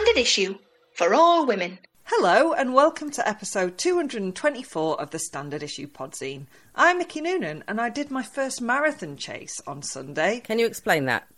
[0.00, 0.58] Standard issue
[0.94, 1.78] for all women.
[2.04, 6.46] Hello, and welcome to episode 224 of the Standard Issue Podzine.
[6.74, 10.40] I'm Mickey Noonan, and I did my first marathon chase on Sunday.
[10.40, 11.28] Can you explain that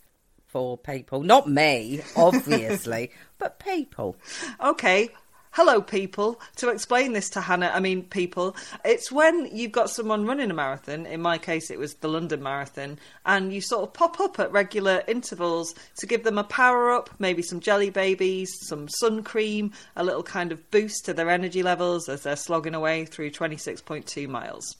[0.47, 1.23] for people?
[1.23, 4.15] Not me, obviously, but people.
[4.63, 5.09] Okay,
[5.53, 6.41] hello, people.
[6.57, 10.53] To explain this to Hannah, I mean, people, it's when you've got someone running a
[10.53, 14.39] marathon, in my case, it was the London Marathon, and you sort of pop up
[14.39, 19.23] at regular intervals to give them a power up, maybe some jelly babies, some sun
[19.23, 23.29] cream, a little kind of boost to their energy levels as they're slogging away through
[23.29, 24.77] 26.2 miles.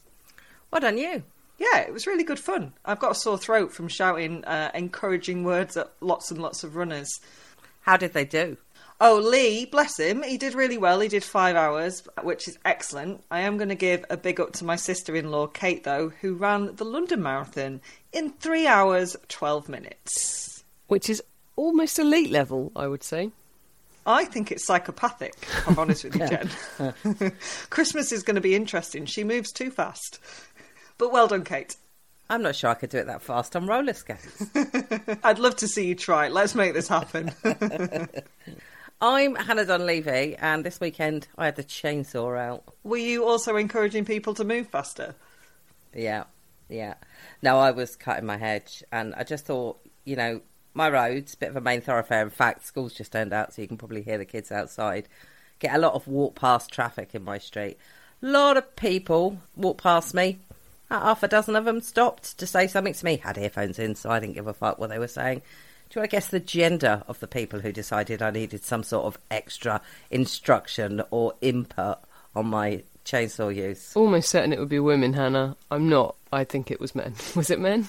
[0.71, 1.21] Well done, you.
[1.59, 2.73] Yeah, it was really good fun.
[2.83, 6.75] I've got a sore throat from shouting uh, encouraging words at lots and lots of
[6.75, 7.19] runners.
[7.81, 8.57] How did they do?
[9.01, 10.99] Oh, Lee, bless him, he did really well.
[11.01, 13.23] He did five hours, which is excellent.
[13.29, 16.09] I am going to give a big up to my sister in law, Kate, though,
[16.21, 17.81] who ran the London Marathon
[18.13, 20.63] in three hours, 12 minutes.
[20.87, 21.21] which is
[21.55, 23.31] almost elite level, I would say.
[24.05, 26.27] I think it's psychopathic, if I'm honest with you,
[27.19, 27.31] Jen.
[27.69, 29.05] Christmas is going to be interesting.
[29.05, 30.19] She moves too fast.
[30.97, 31.75] But well done, Kate.
[32.29, 34.45] I'm not sure I could do it that fast on roller skates.
[35.23, 36.31] I'd love to see you try it.
[36.31, 37.31] Let's make this happen.
[39.05, 42.63] I'm Hannah Dunleavy, and this weekend I had the chainsaw out.
[42.85, 45.13] Were you also encouraging people to move faster?
[45.93, 46.23] Yeah,
[46.69, 46.93] yeah.
[47.41, 50.39] No, I was cutting my hedge, and I just thought, you know,
[50.73, 52.21] my road's a bit of a main thoroughfare.
[52.21, 55.09] In fact, school's just turned out, so you can probably hear the kids outside.
[55.59, 57.77] Get a lot of walk past traffic in my street.
[58.21, 60.39] A lot of people walk past me.
[60.89, 63.17] Half a dozen of them stopped to say something to me.
[63.17, 65.41] Had earphones in, so I didn't give a fuck what they were saying.
[65.93, 68.81] Do you want to guess the gender of the people who decided I needed some
[68.81, 71.99] sort of extra instruction or input
[72.35, 73.95] on my chainsaw use?
[73.95, 75.55] Almost certain it would be women, Hannah.
[75.69, 76.15] I'm not.
[76.31, 77.13] I think it was men.
[77.35, 77.87] Was it men?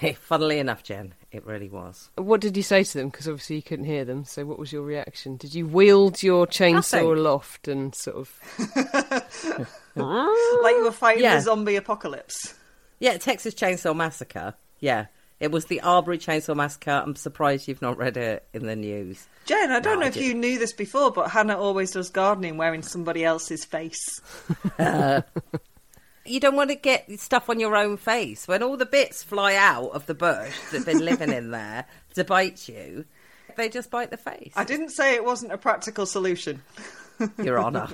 [0.00, 2.08] Yeah, funnily enough, Jen, it really was.
[2.16, 3.08] What did you say to them?
[3.10, 4.24] Because obviously you couldn't hear them.
[4.24, 5.36] So what was your reaction?
[5.36, 7.06] Did you wield your chainsaw Nothing.
[7.18, 8.40] aloft and sort of?
[9.96, 11.34] Like you were fighting Yeah.
[11.36, 12.54] the zombie apocalypse?
[12.98, 14.54] Yeah, Texas Chainsaw Massacre.
[14.78, 15.06] Yeah,
[15.40, 16.90] it was the Arbery Chainsaw Massacre.
[17.04, 19.26] I'm surprised you've not read it in the news.
[19.46, 20.28] Jen, I don't No, know I if didn't.
[20.28, 24.20] you knew this before, but Hannah always does gardening wearing somebody else's face.
[24.78, 25.22] Uh,
[26.26, 29.54] you don't want to get stuff on your own face when all the bits fly
[29.54, 33.04] out of the bush that've been living in there to bite you.
[33.56, 34.52] They just bite the face.
[34.54, 36.62] I didn't say it wasn't a practical solution.
[37.42, 37.88] Your Honour.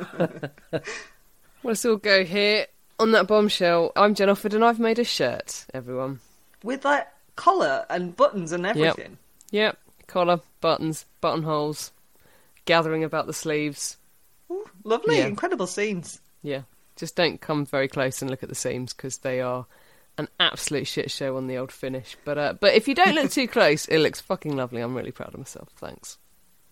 [1.63, 2.67] Let's all go here
[2.99, 3.93] on that bombshell.
[3.97, 5.67] I'm Jen Offord, and I've made a shirt.
[5.73, 6.21] Everyone.
[6.63, 9.19] With like collar and buttons and everything.
[9.51, 9.79] Yep.
[10.07, 11.93] Collar, buttons, buttonholes,
[12.65, 13.97] gathering about the sleeves.
[14.51, 15.27] Ooh, lovely, Yeah.
[15.27, 16.21] incredible scenes.
[16.43, 16.63] Yeah.
[16.97, 19.67] Just don't come very close and look at the seams because they are
[20.19, 22.17] an absolute shit show on the old finish.
[22.25, 24.81] But uh, but if you don't look too close, it looks fucking lovely.
[24.81, 25.69] I'm really proud of myself.
[25.77, 26.17] Thanks.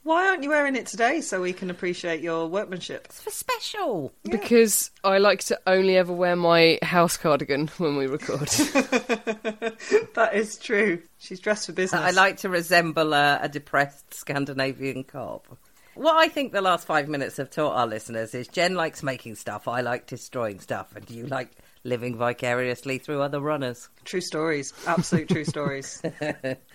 [0.04, 3.06] Why aren't you wearing it today so we can appreciate your workmanship?
[3.06, 4.12] it's for special.
[4.22, 8.48] Because I like to only ever wear my house cardigan when we record.
[10.14, 11.02] That is true.
[11.18, 12.00] She's dressed for business.
[12.00, 15.46] I like to resemble a, a depressed Scandinavian cop.
[15.94, 19.34] What I think the last five minutes have taught our listeners is Jen likes making
[19.34, 21.50] stuff, I like destroying stuff, and you like
[21.82, 23.88] living vicariously through other runners.
[24.04, 24.72] True stories.
[24.86, 26.00] Absolute true stories.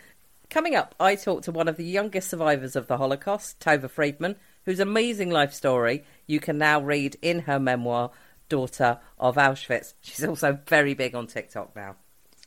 [0.50, 4.36] Coming up, I talked to one of the youngest survivors of the Holocaust, Tova Friedman,
[4.66, 8.12] whose amazing life story you can now read in her memoir,
[8.50, 9.94] Daughter of Auschwitz.
[10.02, 11.98] She's also very big on TikTok now.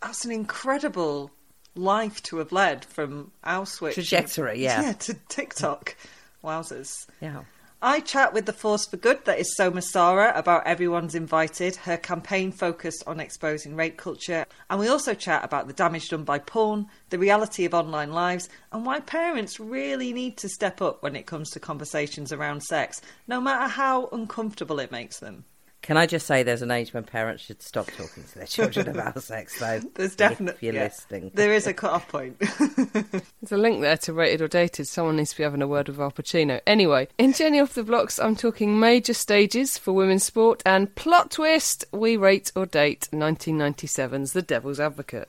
[0.00, 1.30] That's an incredible
[1.76, 3.94] life to have led from Auschwitz.
[3.94, 4.82] Trajectory, yeah.
[4.82, 5.96] Yeah, to TikTok.
[6.42, 7.06] Wowzers.
[7.20, 7.42] Yeah.
[7.84, 11.96] I chat with the Force for Good that is Soma Sara about Everyone's Invited, her
[11.96, 14.46] campaign focused on exposing rape culture.
[14.70, 18.48] And we also chat about the damage done by porn, the reality of online lives,
[18.70, 23.00] and why parents really need to step up when it comes to conversations around sex,
[23.26, 25.44] no matter how uncomfortable it makes them.
[25.82, 28.88] Can I just say there's an age when parents should stop talking to their children
[28.94, 29.80] about sex, though?
[29.94, 30.68] There's definitely.
[30.68, 31.32] If you're listening.
[31.34, 32.38] There is a cut off point.
[32.38, 34.86] There's a link there to Rated or Dated.
[34.86, 36.60] Someone needs to be having a word with Al Pacino.
[36.66, 41.32] Anyway, in Jenny Off the Blocks, I'm talking major stages for women's sport and plot
[41.32, 45.28] twist, we rate or date 1997's The Devil's Advocate.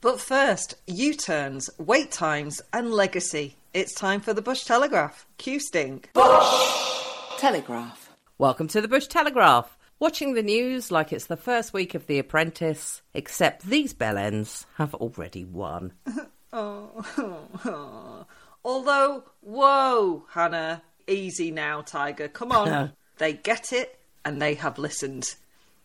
[0.00, 3.56] But first, U turns, wait times, and legacy.
[3.74, 5.26] It's time for the Bush Telegraph.
[5.38, 6.04] Q Sting.
[6.12, 7.38] Bush!
[7.38, 8.01] Telegraph.
[8.38, 9.76] Welcome to the Bush Telegraph.
[9.98, 14.94] Watching the news like it's the first week of The Apprentice, except these bellends have
[14.94, 15.92] already won.
[16.54, 18.26] Oh,
[18.62, 22.28] although, whoa, Hannah, easy now, Tiger.
[22.28, 22.92] Come on.
[23.16, 25.24] they get it and they have listened.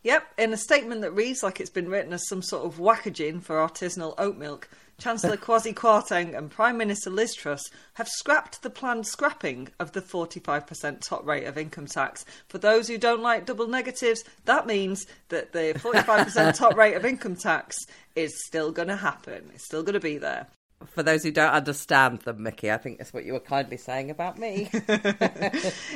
[0.04, 3.42] Yep, in a statement that reads like it's been written as some sort of wackaging
[3.42, 4.68] for artisanal oat milk,
[5.00, 10.02] Chancellor Kwasi Kwarteng and Prime Minister Liz Truss have scrapped the planned scrapping of the
[10.02, 12.26] 45% top rate of income tax.
[12.48, 17.06] For those who don't like double negatives, that means that the 45% top rate of
[17.06, 17.78] income tax
[18.16, 19.52] is still going to happen.
[19.54, 20.48] It's still going to be there.
[20.88, 24.10] For those who don't understand them, Mickey, I think that's what you were kindly saying
[24.10, 24.70] about me.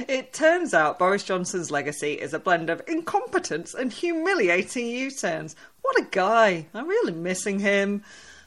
[0.07, 5.55] It turns out Boris Johnson's legacy is a blend of incompetence and humiliating U turns.
[5.81, 6.67] What a guy!
[6.73, 8.03] I'm really missing him.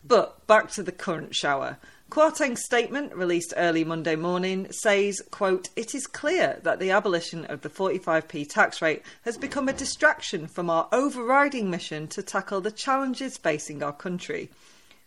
[0.06, 1.78] But back to the current shower.
[2.10, 7.62] Kwarteng's statement, released early Monday morning, says, quote, It is clear that the abolition of
[7.62, 12.70] the 45p tax rate has become a distraction from our overriding mission to tackle the
[12.70, 14.50] challenges facing our country.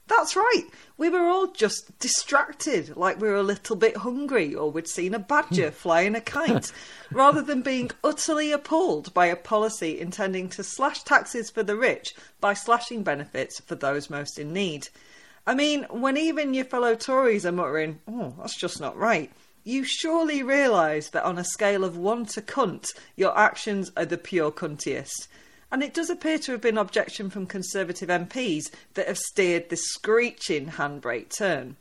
[0.08, 0.64] That's right.
[0.98, 5.14] We were all just distracted, like we were a little bit hungry or we'd seen
[5.14, 5.76] a badger hmm.
[5.76, 6.72] flying a kite,
[7.12, 12.16] rather than being utterly appalled by a policy intending to slash taxes for the rich
[12.40, 14.88] by slashing benefits for those most in need.
[15.46, 19.32] I mean, when even your fellow Tories are muttering, oh, that's just not right,
[19.64, 22.88] you surely realise that on a scale of one to cunt,
[23.18, 25.28] your actions are the pure cuntiest.
[25.72, 29.86] And it does appear to have been objection from Conservative MPs that have steered this
[29.86, 31.76] screeching handbrake turn.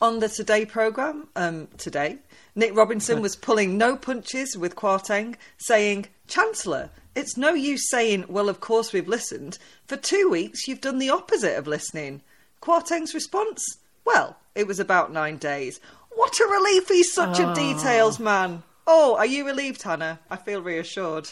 [0.00, 2.18] On the Today programme, um, today,
[2.54, 8.50] Nick Robinson was pulling no punches with Kwarteng, saying, Chancellor, it's no use saying, well,
[8.50, 9.58] of course we've listened.
[9.86, 12.20] For two weeks, you've done the opposite of listening.
[12.60, 13.64] Kwarteng's response?
[14.04, 15.80] Well, it was about nine days.
[16.10, 18.62] What a relief he's such a details man.
[18.86, 20.20] Oh, are you relieved, Hannah?
[20.30, 21.30] I feel reassured.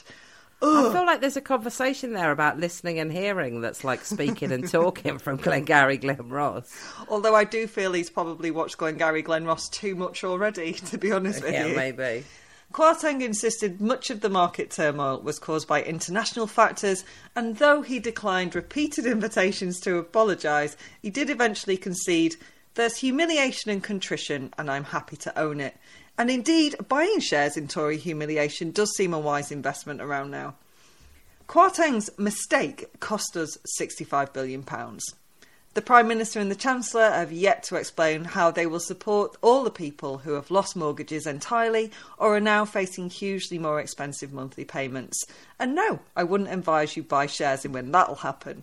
[0.65, 4.69] I feel like there's a conversation there about listening and hearing that's like speaking and
[4.71, 6.73] talking from Glengarry Glen Ross.
[7.09, 11.13] Although I do feel he's probably watched Glengarry Glen Ross too much already, to be
[11.13, 11.77] honest with Yeah, you.
[11.77, 12.25] maybe.
[12.73, 17.05] Kwarteng insisted much of the market turmoil was caused by international factors,
[17.37, 22.37] and though he declined repeated invitations to apologise, he did eventually concede
[22.75, 25.77] there's humiliation and contrition, and I'm happy to own it.
[26.17, 30.55] And indeed, buying shares in Tory humiliation does seem a wise investment around now.
[31.49, 34.65] Kwarteng's mistake cost us £65 billion.
[35.75, 39.65] The Prime Minister and the Chancellor have yet to explain how they will support all
[39.65, 44.65] the people who have lost mortgages entirely or are now facing hugely more expensive monthly
[44.65, 45.27] payments.
[45.59, 48.63] And no, I wouldn't advise you buy shares in when that'll happen.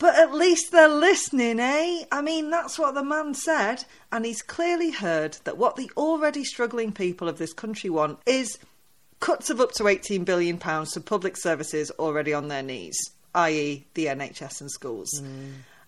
[0.00, 2.04] But at least they're listening, eh?
[2.10, 6.42] I mean, that's what the man said, and he's clearly heard that what the already
[6.42, 8.58] struggling people of this country want is
[9.20, 12.96] cuts of up to £18 billion to public services already on their knees,
[13.34, 15.22] i.e., the NHS and schools.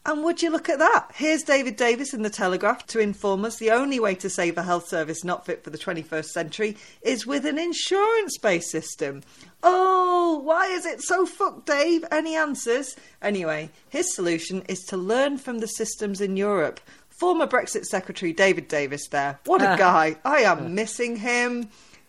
[0.04, 1.12] And would you look at that?
[1.14, 4.62] Here's David Davis in The Telegraph to inform us the only way to save a
[4.64, 9.22] health service not fit for the 21st century is with an insurance based system.
[9.62, 12.04] Oh, why is it so fucked, Dave?
[12.10, 12.96] Any answers?
[13.22, 16.80] Anyway, his solution is to learn from the systems in Europe.
[17.08, 19.38] Former Brexit Secretary David Davis there.
[19.46, 19.76] What a ah.
[19.76, 20.16] guy.
[20.24, 20.68] I am ah.
[20.68, 21.68] missing him.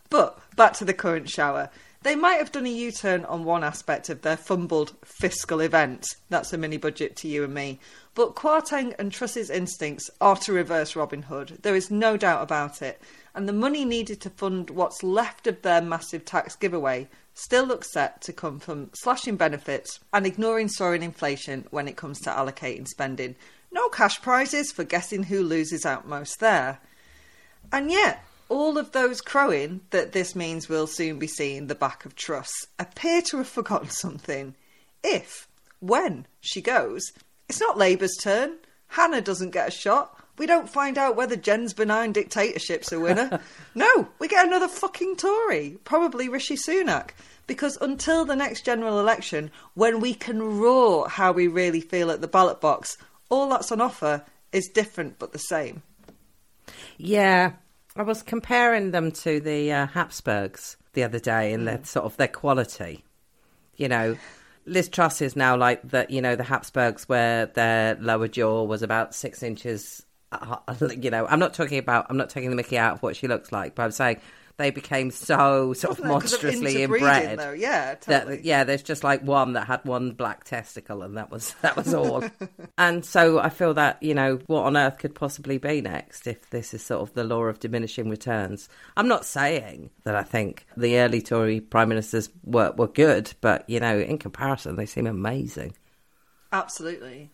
[0.10, 1.70] But back to the current shower.
[2.04, 6.06] They might have done a U turn on one aspect of their fumbled fiscal event.
[6.30, 7.80] That's a mini budget to you and me.
[8.14, 11.60] But Kwarteng and Truss's instincts are to reverse Robin Hood.
[11.62, 13.02] There is no doubt about it.
[13.34, 17.94] And the money needed to fund what's left of their massive tax giveaway still looks
[17.94, 22.86] set to come from slashing benefits and ignoring soaring inflation when it comes to allocating
[22.86, 23.34] spending.
[23.72, 26.80] No cash prizes for guessing who loses out most there.
[27.72, 32.06] And yet, all of those crowing that this means we'll soon be seeing the back
[32.06, 34.56] of Truss appear to have forgotten something.
[35.04, 35.48] If,
[35.80, 37.12] when she goes,
[37.50, 38.58] it's not Labour's turn.
[38.88, 40.20] Hannah doesn't get a shot.
[40.38, 43.40] We don't find out whether Jen's benign dictatorship's a winner.
[43.76, 47.12] no, we get another fucking Tory, probably Rishi Sunak.
[47.46, 52.22] Because until the next general election, when we can roar how we really feel at
[52.22, 52.98] the ballot box,
[53.30, 55.84] all that's on offer is different but the same.
[56.98, 57.54] Yeah,
[57.96, 62.18] I was comparing them to the uh, Habsburgs the other day in their sort of
[62.18, 63.04] their quality.
[63.76, 64.18] You know,
[64.66, 68.82] Liz Truss is now like the you know the Habsburgs where their lower jaw was
[68.82, 70.04] about six inches.
[70.32, 70.58] uh,
[71.00, 73.28] You know, I'm not talking about I'm not taking the Mickey out of what she
[73.28, 74.22] looks like, but I'm saying
[74.58, 77.40] they became so sort of Wasn't of monstrously interbreeding, inbred.
[77.40, 77.52] though?
[77.54, 81.56] Yeah, that yeah, there's just like one that had one black testicle, and that was
[81.62, 82.24] that was all.
[82.78, 86.50] and so I feel that you know what on earth could possibly be next if
[86.52, 88.70] this is sort of the law of diminishing returns.
[88.96, 93.68] I'm not saying that I think the early Tory prime ministers were were good, but
[93.70, 95.74] you know in comparison they seem amazing.
[96.52, 97.32] Absolutely.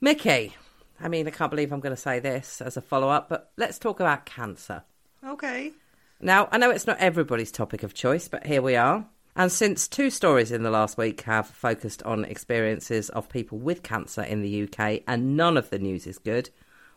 [0.00, 0.54] Mickey,
[1.00, 3.52] I mean I can't believe I'm going to say this as a follow up, but
[3.56, 4.82] let's talk about cancer.
[5.24, 5.72] Okay.
[6.20, 9.06] Now, I know it's not everybody's topic of choice, but here we are.
[9.34, 13.82] And since two stories in the last week have focused on experiences of people with
[13.82, 16.48] cancer in the UK and none of the news is good,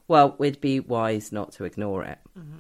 [0.08, 2.20] well, we'd be wise not to ignore it.
[2.38, 2.60] Mm-hmm.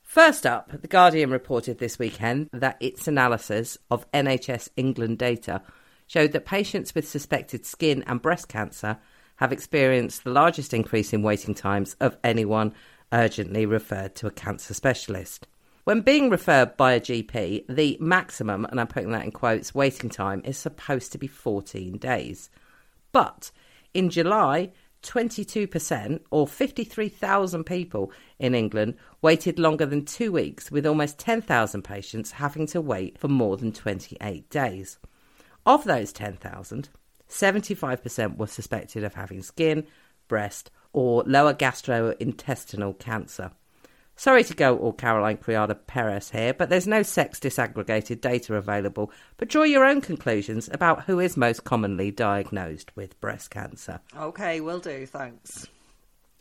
[0.00, 5.60] First up, The Guardian reported this weekend that its analysis of NHS England data
[6.06, 8.98] showed that patients with suspected skin and breast cancer
[9.36, 12.72] have experienced the largest increase in waiting times of anyone
[13.12, 15.48] urgently referred to a cancer specialist.
[15.86, 20.10] When being referred by a GP, the maximum, and I'm putting that in quotes, waiting
[20.10, 22.50] time is supposed to be 14 days.
[23.12, 23.52] But
[23.94, 24.72] in July,
[25.04, 32.32] 22%, or 53,000 people in England, waited longer than two weeks, with almost 10,000 patients
[32.32, 34.98] having to wait for more than 28 days.
[35.64, 36.88] Of those 10,000,
[37.28, 39.86] 75% were suspected of having skin,
[40.26, 43.52] breast, or lower gastrointestinal cancer.
[44.18, 49.12] Sorry to go all Caroline Criado Perez here, but there's no sex disaggregated data available.
[49.36, 54.00] But draw your own conclusions about who is most commonly diagnosed with breast cancer.
[54.16, 55.04] Okay, will do.
[55.04, 55.66] Thanks.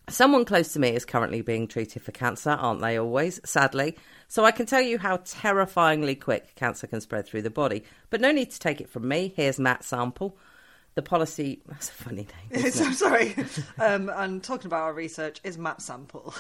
[0.08, 3.42] Someone close to me is currently being treated for cancer, aren't they always?
[3.44, 3.98] Sadly.
[4.30, 7.84] So I can tell you how terrifyingly quick cancer can spread through the body.
[8.10, 9.34] But no need to take it from me.
[9.36, 10.38] Here's Matt Sample.
[10.96, 11.62] The policy.
[11.68, 12.72] That's a funny name.
[12.72, 13.36] so sorry.
[13.80, 16.34] Um, and talking about our research is Matt Sample.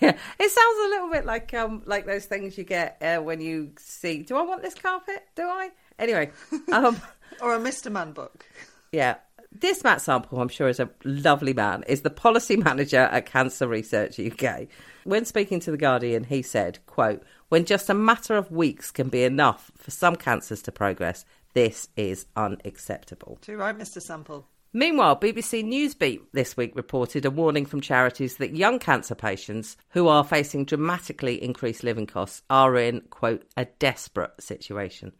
[0.00, 3.40] Yeah, it sounds a little bit like um like those things you get uh, when
[3.40, 4.22] you see.
[4.22, 5.24] Do I want this carpet?
[5.36, 5.70] Do I?
[5.98, 6.30] Anyway,
[6.72, 7.00] um,
[7.40, 7.90] or a Mr.
[7.90, 8.44] Man book.
[8.90, 9.16] yeah.
[9.54, 13.68] This Matt Sample, I'm sure, is a lovely man, is the policy manager at Cancer
[13.68, 14.66] Research UK.
[15.04, 19.10] When speaking to The Guardian, he said, quote, when just a matter of weeks can
[19.10, 23.38] be enough for some cancers to progress, this is unacceptable.
[23.40, 24.00] Too right, Mr.
[24.00, 24.48] Sample.
[24.74, 30.08] Meanwhile, BBC Newsbeat this week reported a warning from charities that young cancer patients who
[30.08, 35.12] are facing dramatically increased living costs are in, quote, a desperate situation.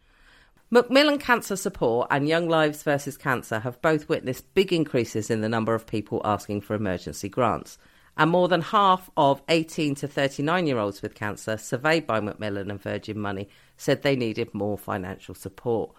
[0.71, 5.49] Macmillan Cancer Support and Young Lives versus Cancer have both witnessed big increases in the
[5.51, 7.77] number of people asking for emergency grants.
[8.17, 12.71] And more than half of 18 to 39 year olds with cancer surveyed by Macmillan
[12.71, 15.95] and Virgin Money said they needed more financial support.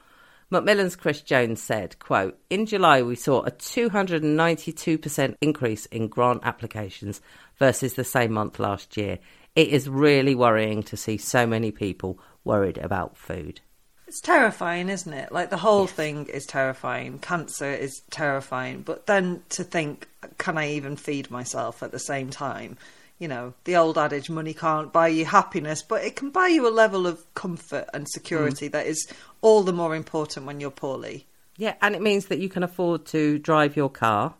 [0.50, 7.22] Macmillan's Chris Jones said, quote, In July we saw a 292% increase in grant applications
[7.58, 9.20] versus the same month last year.
[9.56, 13.62] It is really worrying to see so many people worried about food.
[14.08, 15.32] It's terrifying, isn't it?
[15.32, 17.20] Like the whole thing is terrifying.
[17.20, 18.82] Cancer is terrifying.
[18.82, 20.08] But then to think,
[20.38, 22.78] can I even feed myself at the same time?
[23.24, 26.68] You know, the old adage, money can't buy you happiness, but it can buy you
[26.68, 29.08] a level of comfort and security that is
[29.39, 31.25] all the more important when you're poorly.
[31.56, 34.34] Yeah, and it means that you can afford to drive your car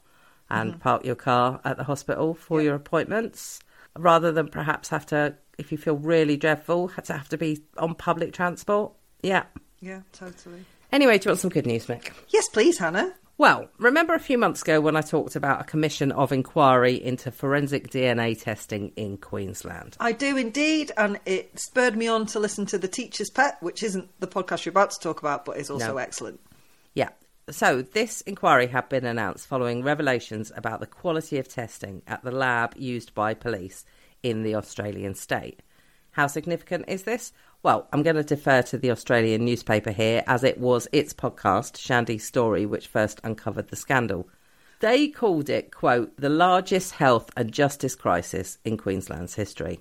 [0.50, 0.82] and mm-hmm.
[0.82, 3.62] park your car at the hospital for your appointments
[3.98, 7.64] rather than perhaps have to, if you feel really dreadful, have to have to be
[7.78, 8.92] on public transport.
[9.22, 9.44] Yeah.
[9.80, 10.66] Yeah, totally.
[10.92, 12.12] Anyway, do you want some good news, Mick?
[12.28, 13.14] Yes, please, Hannah.
[13.38, 17.32] Well, remember a few months ago when I talked about a commission of inquiry into
[17.32, 19.98] forensic DNA testing in Queensland?
[20.00, 23.82] I do indeed, and it spurred me on to listen to The Teacher's Pet, which
[23.82, 25.98] isn't the podcast you're about to talk about, but is also No.
[25.98, 26.40] excellent.
[26.94, 27.10] Yeah.
[27.50, 32.32] So, this inquiry had been announced following revelations about the quality of testing at the
[32.32, 33.84] lab used by police
[34.22, 35.62] in the Australian state.
[36.14, 37.34] How significant is this?
[37.64, 41.78] Well, I'm going to defer to the Australian newspaper here as it was its podcast,
[41.78, 44.30] Shandee's Story, which first uncovered the scandal.
[44.80, 49.80] They called it, quote, the largest health and justice crisis in Queensland's history.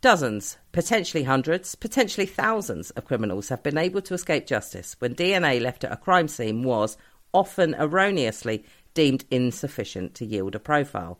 [0.00, 5.60] Dozens, potentially hundreds, potentially thousands of criminals have been able to escape justice when DNA
[5.60, 6.96] left at a crime scene was,
[7.34, 8.64] often erroneously,
[8.94, 11.18] deemed insufficient to yield a profile.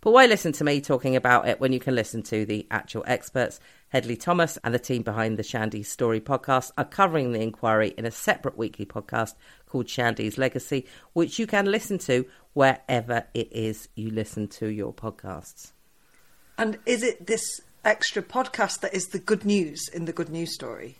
[0.00, 3.04] But why listen to me talking about it when you can listen to the actual
[3.06, 3.60] experts?
[3.92, 8.06] Hedley Thomas and the team behind the Shandee's Story podcast are covering the inquiry in
[8.06, 9.34] a separate weekly podcast
[9.66, 14.94] called Shandee's Legacy, which you can listen to wherever it is you listen to your
[14.94, 15.72] podcasts.
[16.56, 20.54] And is it this extra podcast that is the good news in the good news
[20.54, 20.96] story?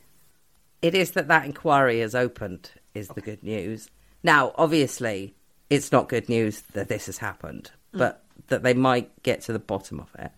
[0.83, 3.89] It is that that inquiry has opened, is the good news.
[4.23, 5.35] Now, obviously,
[5.71, 8.01] it's not good news that this has happened, mm.
[8.01, 10.33] but that they might get to the bottom of it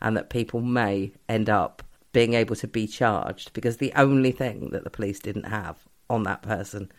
[0.00, 1.82] and that people may end up
[2.16, 5.76] being able to be charged because the only thing that the police didn't have
[6.08, 6.90] on that person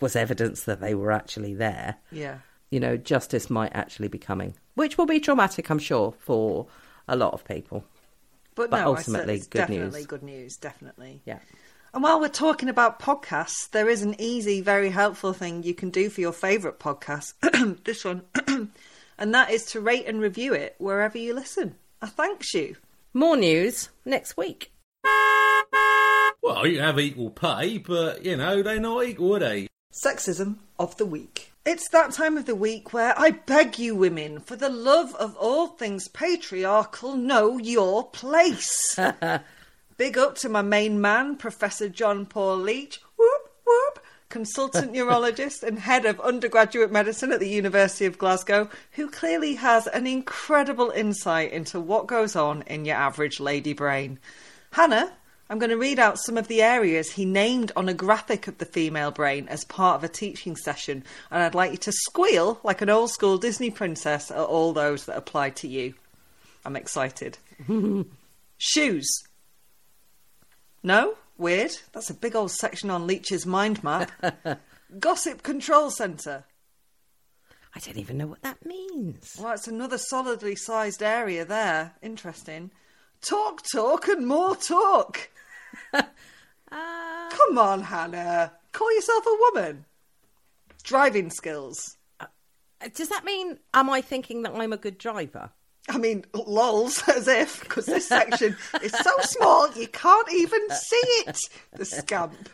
[0.00, 1.94] was evidence that they were actually there.
[2.10, 2.38] Yeah.
[2.70, 6.66] You know, justice might actually be coming, which will be traumatic, I'm sure, for
[7.06, 7.84] a lot of people.
[8.56, 10.06] But, But no, ultimately, good definitely news.
[10.06, 11.22] good news, definitely.
[11.24, 11.38] Yeah.
[11.92, 15.90] And while we're talking about podcasts, there is an easy, very helpful thing you can
[15.90, 17.34] do for your favourite podcast.
[17.84, 18.22] this one.
[19.18, 21.76] and that is to rate and review it wherever you listen.
[22.02, 22.74] I thanks you.
[23.16, 24.72] More news next week.
[26.42, 29.68] Well, you have equal pay, but, you know, they're not equal, are they?
[29.92, 31.52] Sexism of the week.
[31.64, 35.36] It's that time of the week where I beg you, women, for the love of
[35.36, 38.98] all things patriarchal, know your place.
[39.96, 43.00] Big up to my main man, Professor John Paul Leach.
[44.34, 49.86] Consultant neurologist and head of undergraduate medicine at the University of Glasgow, who clearly has
[49.86, 54.18] an incredible insight into what goes on in your average lady brain.
[54.72, 55.12] Hannah,
[55.48, 58.58] I'm going to read out some of the areas he named on a graphic of
[58.58, 62.58] the female brain as part of a teaching session, and I'd like you to squeal
[62.64, 65.94] like an old school Disney princess at all those that apply to you.
[66.64, 67.38] I'm excited.
[68.58, 69.22] Shoes.
[70.82, 71.14] No?
[71.36, 71.72] Weird.
[71.92, 74.10] That's a big old section on Leach's mind map.
[74.98, 76.44] Gossip Control Centre.
[77.74, 79.36] I don't even know what that means.
[79.38, 81.94] Well, it's another solidly sized area there.
[82.02, 82.70] Interesting.
[83.20, 85.30] Talk, talk, and more talk.
[86.72, 88.52] Uh, Come on, Hannah.
[88.72, 89.84] Call yourself a woman.
[90.82, 91.96] Driving skills.
[92.18, 92.26] Uh,
[92.94, 95.50] does that mean, am I thinking that I'm a good driver?
[95.88, 101.22] I mean, lols, as if, because this section is so small you can't even see
[101.26, 101.38] it.
[101.76, 102.48] The scamp.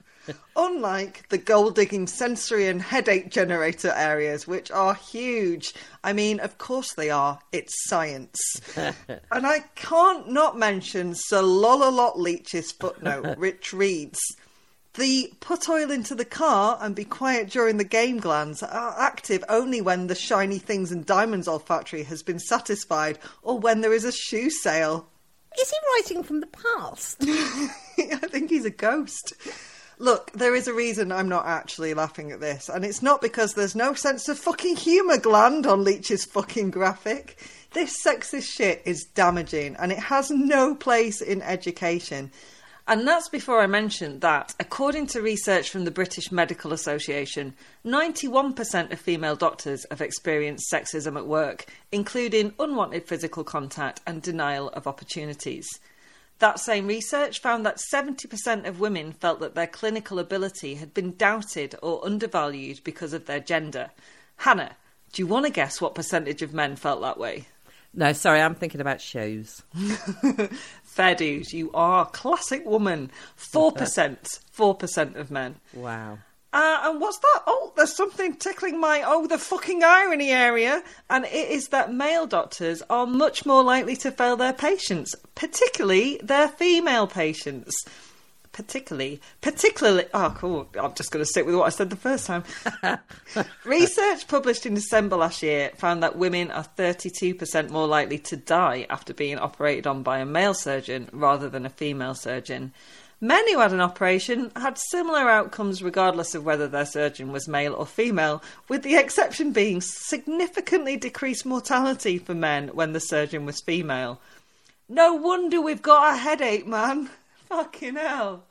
[0.55, 5.75] Unlike the gold digging sensory and headache generator areas, which are huge.
[6.05, 7.39] I mean, of course they are.
[7.53, 8.39] It's science.
[8.77, 14.21] and I can't not mention Sir Lolalot Leach's footnote, which reads
[14.95, 19.45] The put oil into the car and be quiet during the game glands are active
[19.49, 24.05] only when the shiny things and diamonds olfactory has been satisfied or when there is
[24.05, 25.09] a shoe sale.
[25.61, 27.19] Is he writing from the past?
[27.23, 29.33] I think he's a ghost.
[29.99, 33.53] Look, there is a reason I'm not actually laughing at this, and it's not because
[33.53, 37.39] there's no sense of fucking humour gland on Leach's fucking graphic.
[37.73, 42.33] This sexist shit is damaging, and it has no place in education.
[42.91, 47.55] And that's before I mention that, according to research from the British Medical Association,
[47.87, 54.71] 91% of female doctors have experienced sexism at work, including unwanted physical contact and denial
[54.71, 55.69] of opportunities.
[56.41, 61.15] That same research found that 70% of women felt that their clinical ability had been
[61.17, 63.91] doubted or undervalued because of their gender.
[64.39, 64.75] Hannah,
[65.13, 67.47] do you want to guess what percentage of men felt that way?
[67.93, 69.63] No, sorry, I'm thinking about shoes.
[70.91, 73.13] Fair dues, you are a classic woman.
[73.39, 74.41] 4%.
[74.57, 75.55] 4% of men.
[75.73, 76.19] Wow.
[76.53, 77.43] Uh, and what's that?
[77.47, 82.27] Oh, there's something tickling my oh the fucking irony area, and it is that male
[82.27, 87.73] doctors are much more likely to fail their patients, particularly their female patients.
[88.53, 90.07] Particularly, particularly.
[90.13, 90.69] Oh, cool.
[90.79, 92.43] I'm just going to stick with what I said the first time.
[93.65, 98.87] Research published in December last year found that women are 32% more likely to die
[98.91, 102.73] after being operated on by a male surgeon rather than a female surgeon.
[103.23, 107.75] Men who had an operation had similar outcomes regardless of whether their surgeon was male
[107.75, 113.61] or female, with the exception being significantly decreased mortality for men when the surgeon was
[113.61, 114.21] female.
[114.89, 117.11] No wonder we've got a headache, man.
[117.51, 118.45] Fucking hell.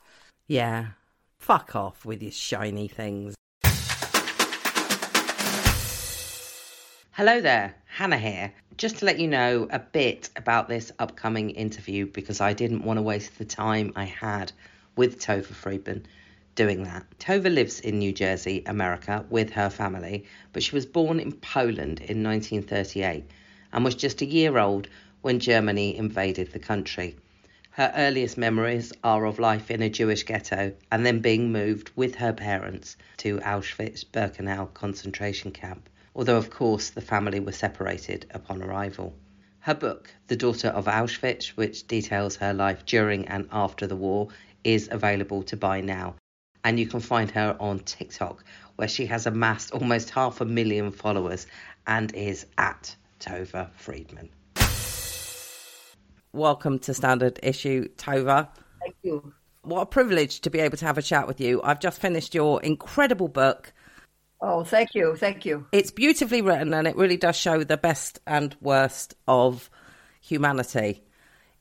[0.48, 0.88] Yeah.
[1.38, 3.34] Fuck off with your shiny things.
[7.14, 8.52] Hello there, Hannah here.
[8.76, 12.98] Just to let you know a bit about this upcoming interview because I didn't want
[12.98, 14.52] to waste the time I had
[14.98, 16.06] with Tova Friedman
[16.56, 17.06] doing that.
[17.20, 22.02] Tova lives in New Jersey, America, with her family, but she was born in Poland
[22.02, 23.24] in 1938
[23.72, 24.90] and was just a year old
[25.22, 27.16] when Germany invaded the country.
[27.72, 32.16] Her earliest memories are of life in a Jewish ghetto and then being moved with
[32.16, 38.62] her parents to Auschwitz Birkenau concentration camp although of course the family were separated upon
[38.62, 39.16] arrival.
[39.60, 44.30] Her book, The Daughter of Auschwitz, which details her life during and after the war,
[44.64, 46.16] is available to buy now.
[46.64, 48.44] And you can find her on TikTok,
[48.76, 51.48] where she has amassed almost half a million followers
[51.88, 54.30] and is at Tova Friedman.
[56.34, 58.50] Welcome to Standard Issue, Tova.
[58.80, 59.34] Thank you.
[59.64, 61.62] What a privilege to be able to have a chat with you.
[61.64, 63.74] I've just finished your incredible book,
[64.42, 65.68] Oh, thank you, thank you.
[65.72, 69.70] It's beautifully written and it really does show the best and worst of
[70.22, 71.04] humanity.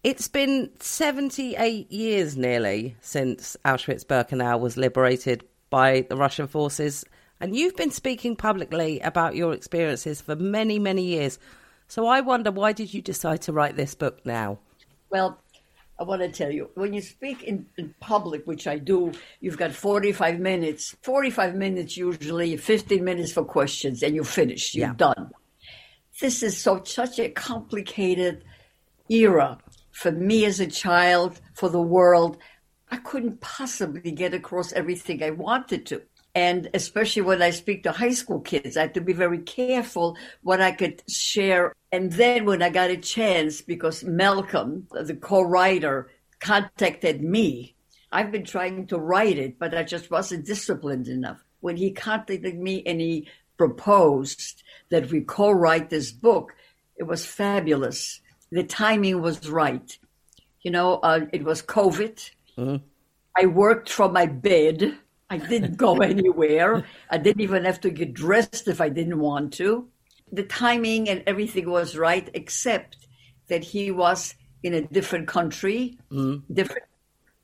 [0.05, 7.05] It's been 78 years nearly since Auschwitz Birkenau was liberated by the Russian forces,
[7.41, 11.39] and you've been speaking publicly about your experiences for many, many years.
[11.89, 14.59] So I wonder why did you decide to write this book now?
[15.11, 15.39] Well,
[15.99, 19.57] I want to tell you, when you speak in, in, public, which I do, you've
[19.57, 24.75] got 45 minutes, 45 minutes usually, 15 minutes for questions, and you're finished.
[24.75, 24.95] You're yeah.
[24.95, 25.31] done.
[26.21, 28.45] This is so such a complicated
[29.09, 29.59] era
[29.91, 32.37] for me as a child, for the world.
[32.91, 36.03] I couldn't possibly get across everything I wanted to.
[36.35, 40.17] And especially when I speak to high school kids, I had to be very careful
[40.43, 41.75] what I could share.
[41.91, 47.75] And then when I got a chance, because Malcolm, the co writer, contacted me,
[48.13, 51.43] I've been trying to write it, but I just wasn't disciplined enough.
[51.61, 56.55] When he contacted me and he proposed that we co write this book,
[56.97, 58.21] it was fabulous.
[58.51, 59.99] The timing was right.
[60.63, 62.31] You know, uh, it was COVID.
[63.37, 64.99] I worked from my bed.
[65.31, 66.85] I didn't go anywhere.
[67.11, 69.89] I didn't even have to get dressed if I didn't want to.
[70.33, 72.97] The timing and everything was right, except
[73.49, 76.53] that he was in a different country, mm-hmm.
[76.53, 76.85] different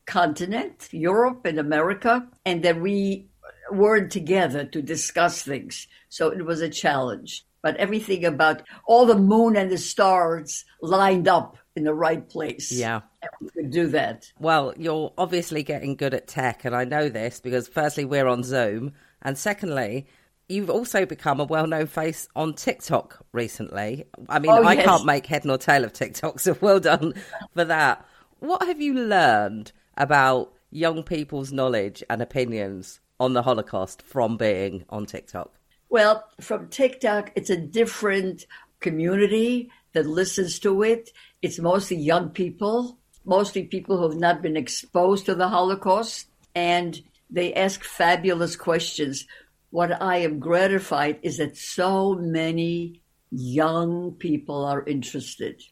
[0.07, 3.29] continent, Europe and America, and that we
[3.71, 5.87] weren't together to discuss things.
[6.09, 7.45] So it was a challenge.
[7.63, 12.71] But everything about all the moon and the stars lined up in the right place.
[12.71, 13.01] Yeah.
[13.41, 14.31] We could do that.
[14.39, 18.43] Well, you're obviously getting good at tech, and I know this because firstly, we're on
[18.43, 18.93] Zoom,
[19.23, 20.07] and secondly,
[20.49, 24.05] you've also become a well known face on TikTok recently.
[24.29, 24.85] I mean, Oh, I yes.
[24.85, 27.15] can't make head nor tail of TikTok, so well done
[27.55, 28.07] for that.
[28.41, 34.85] What have you learned about young people's knowledge and opinions on the Holocaust from being
[34.91, 35.53] on TikTok?
[35.89, 38.47] Well, from TikTok, it's a different
[38.81, 41.11] community that listens to it.
[41.41, 47.01] It's mostly young people, mostly people who have not been exposed to the Holocaust, and
[47.31, 49.27] they ask fabulous questions.
[49.75, 55.65] What I am gratified is that so many young people are interested.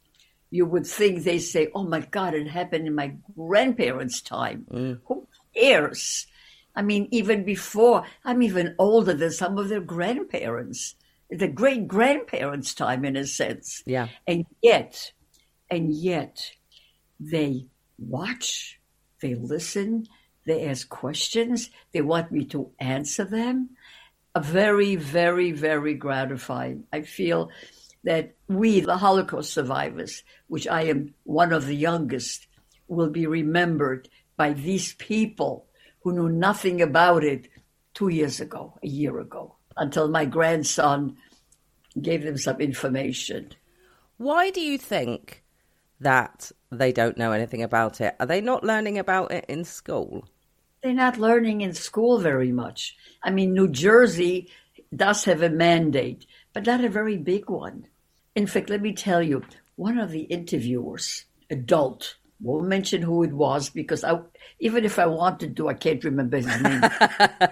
[0.50, 4.66] You would think they say, Oh my God, it happened in my grandparents' time.
[4.72, 4.98] Mm.
[5.04, 6.26] Who cares?
[6.74, 10.96] I mean, even before, I'm even older than some of their grandparents,
[11.30, 13.84] the great grandparents' time, in a sense.
[13.86, 14.08] Yeah.
[14.26, 15.12] And yet,
[15.70, 16.50] and yet,
[17.20, 17.66] they
[17.98, 18.80] watch,
[19.20, 20.08] they listen,
[20.44, 23.70] they ask questions, they want me to answer them.
[24.34, 26.84] A very, very, very gratifying.
[26.92, 27.50] I feel
[28.04, 32.46] that we, the Holocaust survivors, which I am one of the youngest,
[32.88, 35.66] will be remembered by these people
[36.02, 37.48] who knew nothing about it
[37.94, 41.16] two years ago, a year ago, until my grandson
[42.00, 43.52] gave them some information.
[44.16, 45.42] Why do you think
[46.00, 48.16] that they don't know anything about it?
[48.18, 50.26] Are they not learning about it in school?
[50.82, 52.96] They're not learning in school very much.
[53.22, 54.50] I mean, New Jersey
[54.94, 57.86] does have a mandate, but not a very big one.
[58.34, 59.42] In fact, let me tell you,
[59.76, 64.18] one of the interviewers, adult, won't mention who it was because I,
[64.58, 66.82] even if I wanted to, I can't remember his name.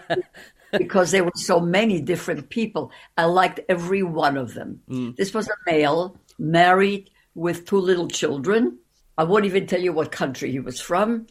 [0.72, 2.90] because there were so many different people.
[3.16, 4.80] I liked every one of them.
[4.88, 5.10] Hmm.
[5.16, 8.78] This was a male, married with two little children.
[9.16, 11.26] I won't even tell you what country he was from.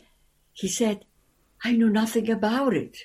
[0.54, 1.06] He said,
[1.63, 2.98] I knew nothing about it.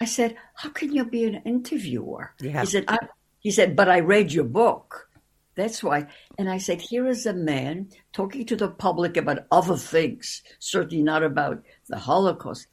[0.00, 2.34] I said, How can you be an interviewer?
[2.40, 2.60] Yeah.
[2.60, 2.98] He said, I,
[3.40, 5.08] he said, but I read your book.
[5.54, 6.08] That's why.
[6.36, 11.02] And I said, here is a man talking to the public about other things, certainly
[11.02, 12.66] not about the Holocaust,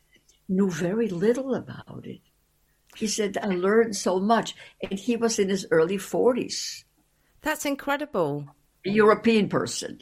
[0.49, 2.19] knew very little about it.
[2.95, 4.53] He said, I learned so much.
[4.81, 6.83] And he was in his early 40s,
[7.41, 8.47] That's incredible.
[8.85, 10.01] a European person.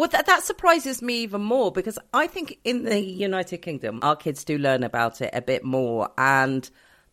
[0.00, 4.16] Well, that, that surprises me even more because I think in the United Kingdom, our
[4.16, 6.70] kids do learn about it a bit more and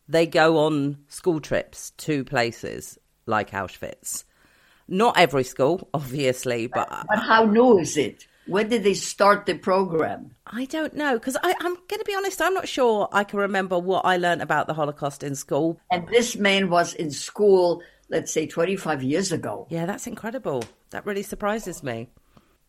[0.08, 4.24] they go on school trips to places like Auschwitz.
[4.88, 8.26] Not every school, obviously, but But how new is it?
[8.46, 10.32] When did they start the program?
[10.46, 13.78] I don't know because I'm going to be honest, I'm not sure I can remember
[13.78, 15.78] what I learned about the Holocaust in school.
[15.92, 19.68] And this man was in school, let's say 25 years ago.
[19.70, 20.64] Yeah, that's incredible.
[20.92, 22.08] That really surprises me.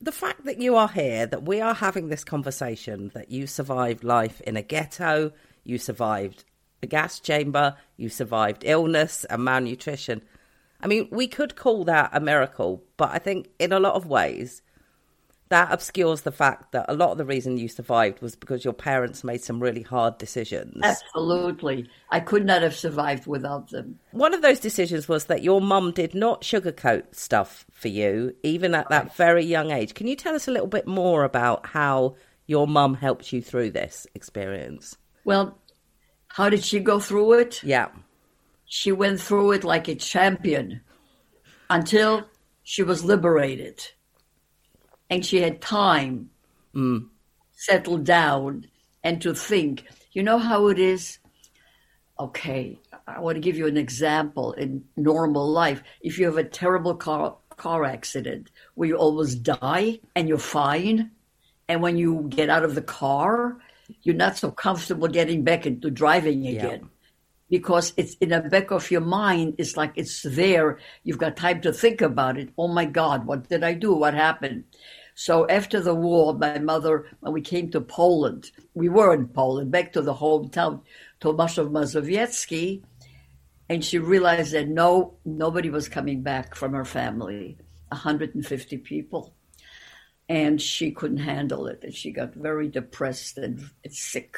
[0.00, 4.04] The fact that you are here, that we are having this conversation, that you survived
[4.04, 5.32] life in a ghetto,
[5.64, 6.44] you survived
[6.82, 10.22] a gas chamber, you survived illness and malnutrition.
[10.80, 14.06] I mean, we could call that a miracle, but I think in a lot of
[14.06, 14.62] ways,
[15.48, 18.74] that obscures the fact that a lot of the reason you survived was because your
[18.74, 20.80] parents made some really hard decisions.
[20.82, 21.88] Absolutely.
[22.10, 23.98] I could not have survived without them.
[24.12, 28.74] One of those decisions was that your mum did not sugarcoat stuff for you, even
[28.74, 29.94] at that very young age.
[29.94, 33.70] Can you tell us a little bit more about how your mum helped you through
[33.70, 34.96] this experience?
[35.24, 35.58] Well,
[36.28, 37.62] how did she go through it?
[37.62, 37.88] Yeah.
[38.66, 40.82] She went through it like a champion
[41.70, 42.24] until
[42.62, 43.82] she was liberated.
[45.10, 46.30] And she had time
[46.74, 47.06] mm.
[47.52, 48.66] settle down
[49.02, 49.84] and to think.
[50.12, 51.18] You know how it is?
[52.20, 55.82] Okay, I want to give you an example in normal life.
[56.00, 61.10] If you have a terrible car car accident where you almost die and you're fine,
[61.68, 63.58] and when you get out of the car,
[64.02, 66.88] you're not so comfortable getting back into driving again.
[67.50, 70.78] Because it's in the back of your mind, it's like it's there.
[71.02, 72.50] You've got time to think about it.
[72.58, 73.94] Oh my God, what did I do?
[73.94, 74.64] What happened?
[75.18, 79.72] So after the war, my mother, when we came to Poland, we were in Poland,
[79.72, 80.82] back to the hometown,
[81.20, 82.84] Tomaszów Mazowiecki,
[83.68, 89.34] and she realized that no, nobody was coming back from her family, 150 people.
[90.28, 94.36] And she couldn't handle it, and she got very depressed and, and sick.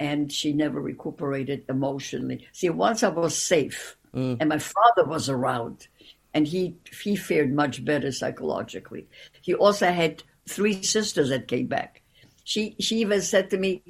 [0.00, 2.48] And she never recuperated emotionally.
[2.50, 4.38] See, once I was safe, mm.
[4.40, 5.86] and my father was around,
[6.34, 9.06] and he he fared much better psychologically.
[9.40, 12.02] He also had three sisters that came back.
[12.42, 13.82] She she even said to me,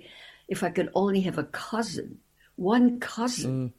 [0.46, 2.18] "If I could only have a cousin,
[2.56, 3.72] one cousin." Mm.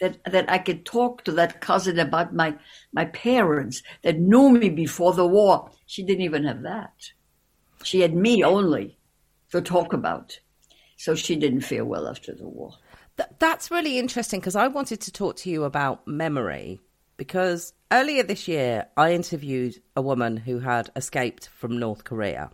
[0.00, 2.56] That, that I could talk to that cousin about my,
[2.92, 5.70] my parents that knew me before the war.
[5.86, 7.12] She didn't even have that.
[7.84, 8.98] She had me only
[9.52, 10.40] to talk about.
[10.96, 12.72] So she didn't fare well after the war.
[13.16, 16.80] Th- that's really interesting because I wanted to talk to you about memory
[17.22, 22.50] because earlier this year I interviewed a woman who had escaped from North Korea.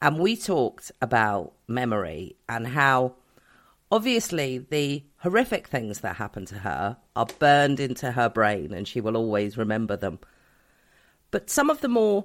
[0.00, 3.14] And we talked about memory and how
[3.92, 9.00] obviously the horrific things that happened to her are burned into her brain and she
[9.00, 10.18] will always remember them.
[11.30, 12.24] But some of the more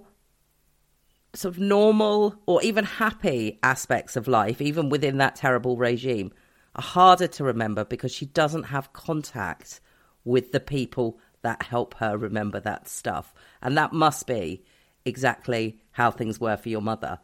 [1.35, 6.31] sort of normal or even happy aspects of life, even within that terrible regime,
[6.75, 9.81] are harder to remember because she doesn't have contact
[10.27, 13.33] with the people that help her remember that stuff.
[13.61, 14.63] And that must be
[15.05, 17.19] exactly how things were for your mother.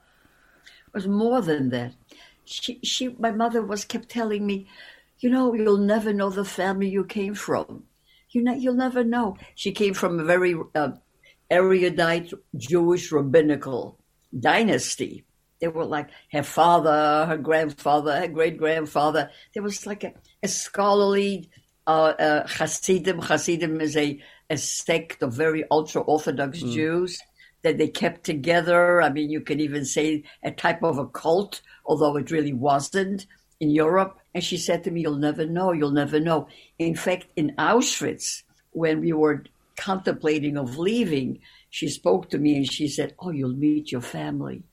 [0.88, 1.93] It was more than that.
[2.45, 4.67] She, she, my mother was kept telling me,
[5.19, 7.84] you know, you'll never know the family you came from.
[8.30, 9.38] You know, you'll never know.
[9.56, 10.91] She came from a very uh,
[11.49, 13.99] erudite Jewish rabbinical
[14.38, 15.23] dynasty.
[15.60, 19.30] They were like her father, her grandfather, her great grandfather.
[19.54, 21.49] There was like a, a scholarly
[21.87, 23.19] uh, uh, Hasidim.
[23.19, 27.19] Hasidim is a, a sect of very ultra Orthodox Jews
[27.63, 29.01] that they kept together.
[29.01, 33.25] I mean, you can even say a type of a cult, although it really wasn't
[33.59, 34.19] in Europe.
[34.35, 36.47] And she said to me, You'll never know, you'll never know.
[36.77, 39.43] In fact, in Auschwitz, when we were
[39.77, 44.63] contemplating of leaving, she spoke to me and she said, Oh, you'll meet your family.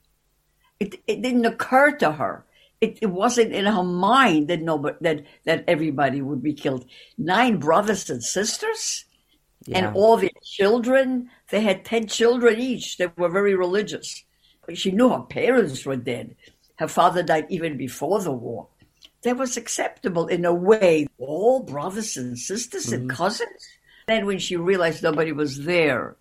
[0.79, 2.45] It, it didn't occur to her.
[2.81, 6.87] It, it wasn't in her mind that nobody, that, that everybody would be killed.
[7.19, 9.05] Nine brothers and sisters?
[9.67, 9.79] Yeah.
[9.79, 11.31] and all their children.
[11.51, 12.97] They had 10 children each.
[12.97, 14.25] They were very religious.
[14.75, 16.37] She knew her parents were dead.
[16.77, 18.69] Her father died even before the war.
[19.23, 21.07] That was acceptable in a way.
[21.19, 23.17] All brothers and sisters and mm-hmm.
[23.17, 23.69] cousins.
[24.07, 26.17] Then, when she realized nobody was there,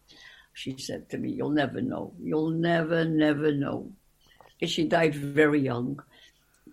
[0.53, 2.13] she said to me, You'll never know.
[2.21, 3.91] You'll never, never know.
[4.61, 6.03] And she died very young.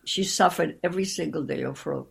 [0.07, 2.05] She suffered every single day of her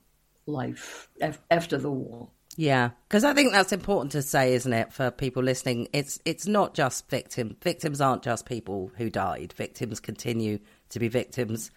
[0.46, 1.10] life
[1.50, 2.30] after the war.
[2.58, 5.90] Yeah, because I think that's important to say, isn't it, for people listening?
[5.92, 7.58] It's it's not just victim.
[7.62, 9.54] Victims aren't just people who died.
[9.58, 11.72] Victims continue to be victims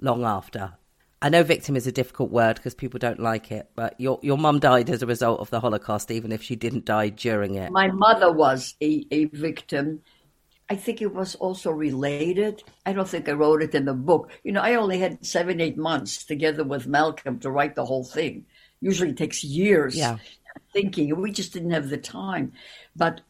[0.00, 0.74] long after.
[1.22, 4.36] I know victim is a difficult word because people don't like it, but your your
[4.36, 7.70] mum died as a result of the Holocaust, even if she didn't die during it.
[7.70, 10.02] My mother was a, a victim.
[10.68, 12.62] I think it was also related.
[12.86, 14.30] I don't think I wrote it in the book.
[14.42, 18.04] You know, I only had seven, eight months together with Malcolm to write the whole
[18.04, 18.46] thing.
[18.80, 20.18] Usually it takes years Yeah.
[20.72, 21.14] thinking.
[21.20, 22.52] We just didn't have the time.
[22.96, 23.20] But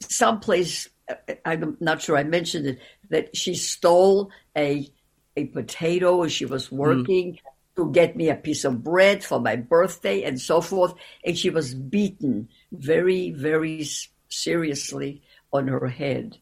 [0.00, 2.78] someplace, uh, I'm not sure I mentioned it,
[3.10, 4.90] that she stole a
[5.34, 6.76] a potato as she was mm.
[6.76, 7.38] working
[7.76, 10.94] to get me a piece of bread for my birthday and so forth.
[11.24, 13.86] And she was beaten very, very
[14.28, 15.22] seriously
[15.52, 16.38] on her head.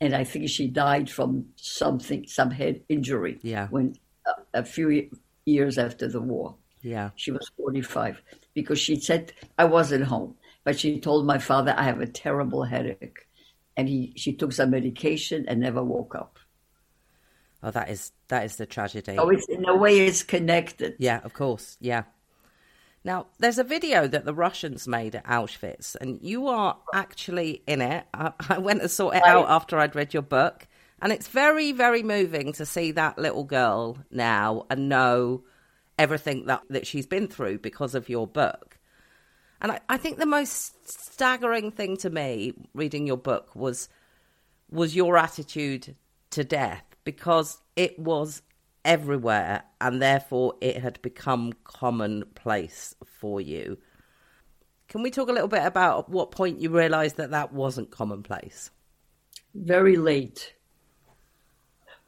[0.00, 3.38] And I think she died from something, some head injury.
[3.42, 3.68] Yeah.
[3.68, 3.94] When
[4.26, 5.10] a, a few
[5.44, 6.56] years after the war.
[6.82, 8.20] Yeah, She was 45
[8.52, 12.62] because she said I wasn't home, but she told my father I have a terrible
[12.64, 13.26] headache,
[13.74, 16.38] and he she took some medication and never woke up.
[17.62, 19.16] oh, that is that is the tragedy.
[19.18, 20.94] Oh, it's in a way it's connected.
[20.98, 21.78] Yeah, of course.
[21.80, 22.02] Yeah.
[23.04, 27.82] Now, there's a video that the Russians made at Auschwitz, and you are actually in
[27.82, 28.06] it.
[28.14, 30.66] I, I went and saw it out after I'd read your book,
[31.02, 35.44] and it's very, very moving to see that little girl now and know
[35.98, 38.78] everything that, that she's been through because of your book.
[39.60, 43.88] And I, I think the most staggering thing to me reading your book was
[44.70, 45.94] was your attitude
[46.30, 48.42] to death because it was
[48.84, 53.78] everywhere and therefore it had become commonplace for you.
[54.88, 58.70] Can we talk a little bit about what point you realized that that wasn't commonplace?
[59.54, 60.54] Very late.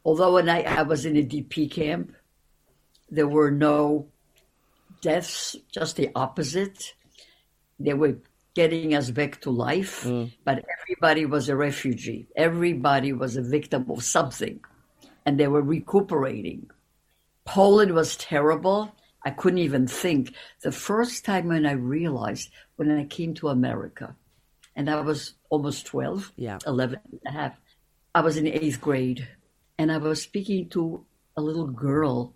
[0.05, 2.13] Although when I, I was in a DP camp,
[3.09, 4.07] there were no
[5.01, 6.93] deaths, just the opposite.
[7.79, 8.17] They were
[8.53, 10.31] getting us back to life, mm.
[10.43, 12.27] but everybody was a refugee.
[12.35, 14.59] Everybody was a victim of something,
[15.27, 16.71] and they were recuperating.
[17.43, 18.95] Poland was terrible.
[19.25, 20.33] I couldn't even think.
[20.63, 24.15] The first time when I realized, when I came to America,
[24.73, 26.59] and I was almost 12, Yeah.
[26.65, 27.59] 11 and a half,
[28.15, 29.27] I was in eighth grade,
[29.77, 32.33] and I was speaking to a little girl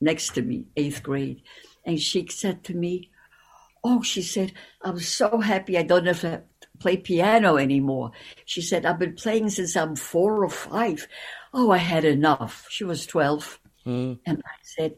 [0.00, 1.42] next to me, eighth grade,
[1.86, 3.08] and she said to me,
[3.84, 4.52] Oh, she said,
[4.82, 6.42] I'm so happy I don't have to
[6.78, 8.12] play piano anymore.
[8.46, 11.06] She said, I've been playing since I'm four or five.
[11.52, 12.66] Oh, I had enough.
[12.70, 13.60] She was 12.
[13.84, 14.14] Hmm.
[14.26, 14.96] And I said,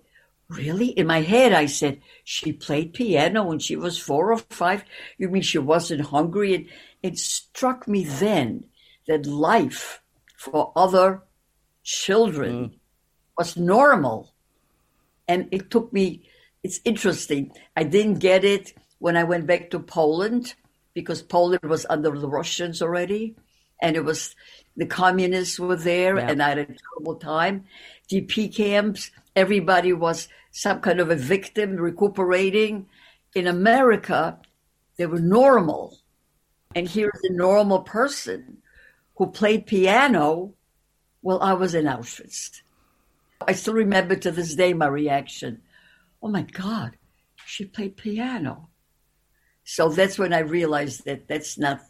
[0.49, 0.89] Really?
[0.89, 4.85] In my head, I said, She played piano when she was four or five.
[5.17, 6.55] You mean she wasn't hungry?
[6.55, 6.67] And
[7.03, 8.65] it struck me then
[9.07, 10.01] that life
[10.37, 11.23] for other
[11.83, 12.75] children hmm.
[13.37, 14.35] was normal.
[15.27, 16.29] And it took me,
[16.63, 17.53] it's interesting.
[17.75, 20.55] I didn't get it when I went back to Poland
[20.93, 23.35] because Poland was under the Russians already.
[23.81, 24.37] And it was
[24.77, 26.29] the communists were there, Yeah.
[26.31, 27.65] and I had a terrible time.
[28.11, 32.87] DP camps, everybody was some kind of a victim recuperating.
[33.35, 34.39] In America,
[34.97, 35.99] they were normal.
[36.75, 38.59] And here's a normal person
[39.17, 40.55] who played piano
[41.21, 42.63] while I was in Auschwitz.
[43.47, 45.63] I still remember to this day my reaction.
[46.23, 46.97] Oh my God,
[47.47, 48.69] she played piano.
[49.65, 51.81] So that's when I realized that that's not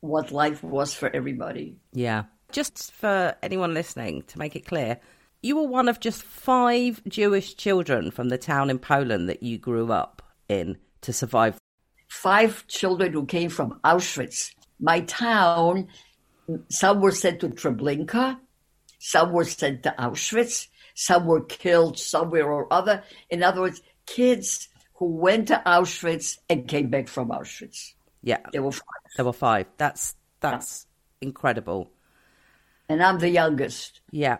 [0.00, 1.76] what life was for everybody.
[1.92, 2.24] Yeah.
[2.52, 4.98] Just for anyone listening, to make it clear,
[5.42, 9.58] you were one of just five Jewish children from the town in Poland that you
[9.58, 11.58] grew up in to survive.
[12.08, 14.52] Five children who came from Auschwitz.
[14.78, 15.88] My town,
[16.68, 18.38] some were sent to Treblinka,
[18.98, 23.02] some were sent to Auschwitz, some were killed somewhere or other.
[23.30, 27.92] In other words, kids who went to Auschwitz and came back from Auschwitz.
[28.22, 28.82] Yeah, There were five.
[29.16, 29.66] There were five.
[29.76, 30.86] That's that's
[31.20, 31.90] incredible.
[32.88, 34.00] And I'm the youngest.
[34.10, 34.38] Yeah.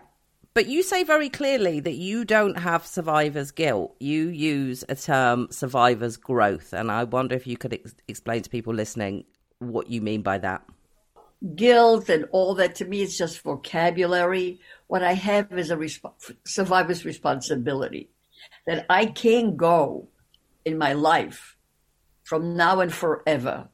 [0.53, 3.95] But you say very clearly that you don't have survivor's guilt.
[3.99, 6.73] You use a term survivor's growth.
[6.73, 9.25] And I wonder if you could ex- explain to people listening
[9.59, 10.63] what you mean by that.
[11.55, 14.59] guilt and all that to me is just vocabulary.
[14.87, 18.09] What I have is a resp- survivor's responsibility
[18.65, 20.07] that I can go
[20.65, 21.55] in my life
[22.23, 23.69] from now and forever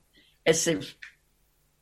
[0.45, 0.95] as if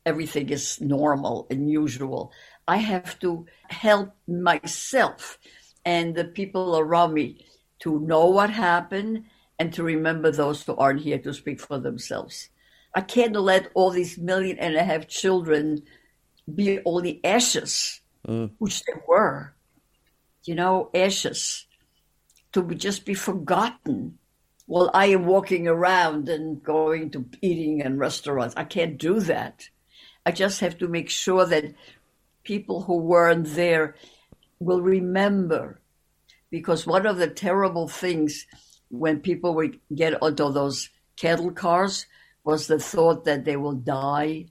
[0.05, 2.31] everything is normal and usual.
[2.67, 5.37] I have to help myself
[5.85, 7.45] and the people around me
[7.79, 9.25] to know what happened
[9.59, 12.49] and to remember those who aren't here to speak for themselves.
[12.95, 15.83] I can't let all these million and a half children
[16.53, 18.51] be only ashes, mm.
[18.57, 19.53] which they were.
[20.43, 21.67] You know, ashes
[22.53, 24.17] to just be forgotten.
[24.71, 28.55] Well, I am walking around and going to eating and restaurants.
[28.55, 29.67] I can't do that.
[30.25, 31.75] I just have to make sure that
[32.45, 33.95] people who weren't there
[34.59, 35.81] will remember.
[36.49, 38.47] Because one of the terrible things
[38.87, 42.05] when people would get onto those cattle cars
[42.45, 44.45] was the thought that they will die,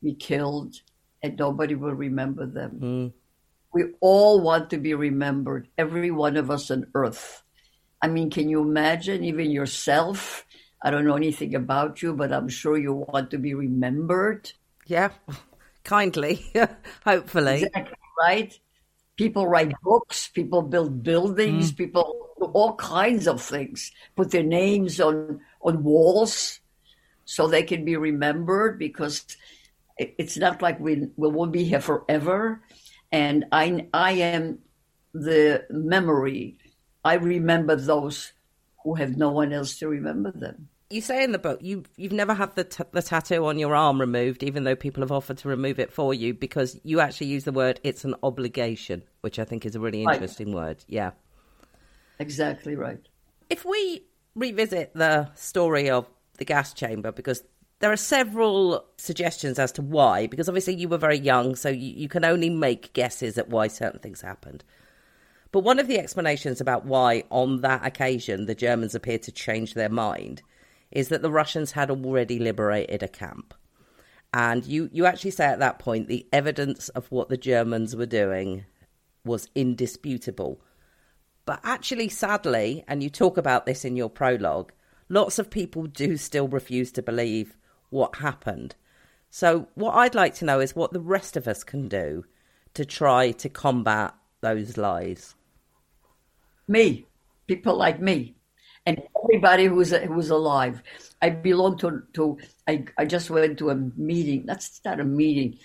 [0.00, 0.76] be killed,
[1.24, 2.78] and nobody will remember them.
[2.80, 3.12] Mm.
[3.74, 7.42] We all want to be remembered, every one of us on earth.
[8.02, 10.44] I mean, can you imagine even yourself?
[10.82, 14.52] I don't know anything about you, but I'm sure you want to be remembered.
[14.86, 15.10] Yeah.
[15.84, 16.44] Kindly,
[17.04, 17.64] hopefully.
[17.64, 18.58] Exactly, right?
[19.16, 21.76] People write books, people build buildings, mm.
[21.76, 26.60] people do all kinds of things, put their names on, on walls
[27.24, 29.24] so they can be remembered because
[29.96, 32.62] it- it's not like we, we won't be here forever.
[33.12, 34.58] And I, I am
[35.14, 36.58] the memory.
[37.06, 38.32] I remember those
[38.82, 40.68] who have no one else to remember them.
[40.90, 43.74] You say in the book you you've never had the t- the tattoo on your
[43.74, 47.28] arm removed, even though people have offered to remove it for you, because you actually
[47.28, 50.14] use the word "it's an obligation," which I think is a really Right.
[50.14, 50.84] interesting word.
[50.88, 51.12] Yeah.
[52.18, 53.00] Exactly right.
[53.50, 54.02] If we
[54.34, 57.42] revisit the story of the gas chamber, because
[57.80, 61.92] there are several suggestions as to why, because obviously you were very young, so you,
[62.02, 64.64] you can only make guesses at why certain things happened.
[65.52, 69.74] But one of the explanations about why, on that occasion, the Germans appeared to change
[69.74, 70.42] their mind
[70.90, 73.54] is that the Russians had already liberated a camp.
[74.32, 78.06] And you, you actually say at that point the evidence of what the Germans were
[78.06, 78.64] doing
[79.24, 80.60] was indisputable.
[81.44, 84.72] But actually, sadly, and you talk about this in your prologue,
[85.08, 87.56] lots of people do still refuse to believe
[87.90, 88.74] what happened.
[89.30, 92.24] So, what I'd like to know is what the rest of us can do
[92.74, 95.34] to try to combat those lies?
[96.68, 97.06] Me,
[97.46, 98.34] people like me,
[98.84, 100.82] and everybody who's who's alive.
[101.22, 102.38] I belong to to.
[102.66, 104.46] I I just went to a meeting.
[104.46, 105.58] That's not a meeting.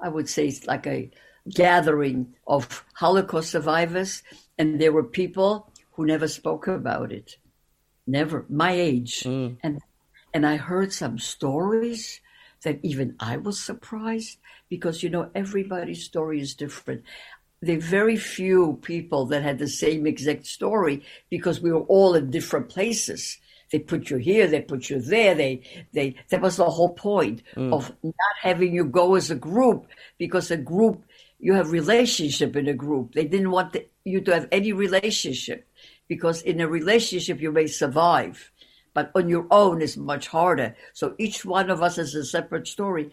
[0.00, 1.10] I would say it's like a
[1.48, 4.22] gathering of Holocaust survivors,
[4.58, 7.36] and there were people who never spoke about it.
[8.06, 9.56] Never, my age, mm.
[9.62, 9.80] and
[10.32, 12.20] and I heard some stories
[12.62, 17.02] that even I was surprised because you know everybody's story is different.
[17.64, 22.14] There are very few people that had the same exact story because we were all
[22.14, 23.38] in different places.
[23.72, 25.34] They put you here, they put you there.
[25.34, 25.62] They,
[25.92, 26.16] they.
[26.28, 27.72] That was the whole point mm.
[27.72, 29.86] of not having you go as a group
[30.18, 31.04] because a group
[31.40, 33.14] you have relationship in a group.
[33.14, 35.68] They didn't want the, you to have any relationship
[36.08, 38.52] because in a relationship you may survive,
[38.92, 40.76] but on your own is much harder.
[40.92, 43.10] So each one of us is a separate story.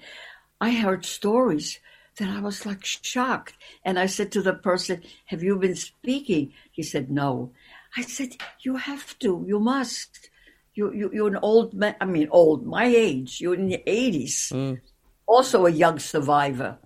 [0.60, 1.80] I heard stories
[2.22, 3.56] that I was like shocked.
[3.84, 6.54] And I said to the person, Have you been speaking?
[6.72, 7.52] He said, No.
[7.98, 10.30] I said, You have to, you must.
[10.74, 14.54] You, you, you're an old man, I mean, old, my age, you're in your 80s,
[14.54, 14.80] mm.
[15.26, 16.78] also a young survivor.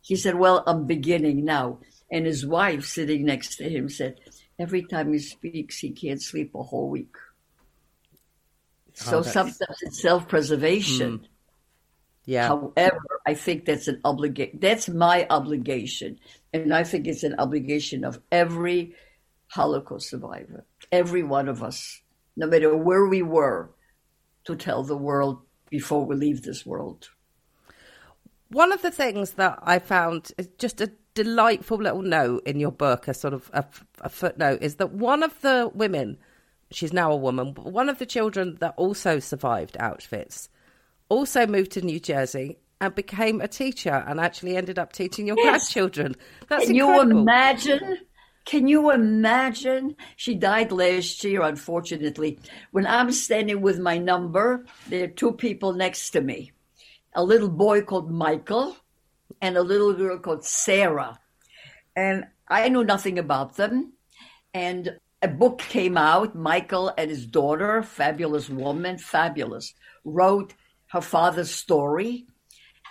[0.00, 1.80] He said, Well, I'm beginning now.
[2.10, 4.20] And his wife sitting next to him said,
[4.58, 7.16] Every time he speaks, he can't sleep a whole week.
[8.94, 11.18] So sometimes it's self preservation.
[11.18, 11.26] Mm.
[12.26, 12.48] Yeah.
[12.48, 14.58] However, I think that's an obligation.
[14.60, 16.18] That's my obligation,
[16.52, 18.94] and I think it's an obligation of every
[19.48, 22.00] Holocaust survivor, every one of us,
[22.36, 23.70] no matter where we were,
[24.44, 27.10] to tell the world before we leave this world.
[28.48, 32.72] One of the things that I found is just a delightful little note in your
[32.72, 33.64] book, a sort of a,
[34.00, 36.18] a footnote, is that one of the women,
[36.70, 40.48] she's now a woman, but one of the children that also survived Auschwitz,
[41.08, 45.36] also moved to New Jersey and became a teacher and actually ended up teaching your
[45.36, 45.44] Yes.
[45.44, 46.16] grandchildren.
[46.48, 47.98] That's Can you imagine?
[48.44, 49.96] Can you imagine?
[50.16, 52.40] She died last year, unfortunately.
[52.72, 56.52] When I'm standing with my number, there are two people next to me
[57.14, 58.76] a little boy called Michael
[59.40, 61.18] and a little girl called Sarah.
[61.94, 63.92] And I knew nothing about them.
[64.52, 66.34] And a book came out.
[66.34, 69.74] Michael and his daughter, fabulous woman, fabulous,
[70.04, 70.54] wrote
[70.94, 72.24] her father's story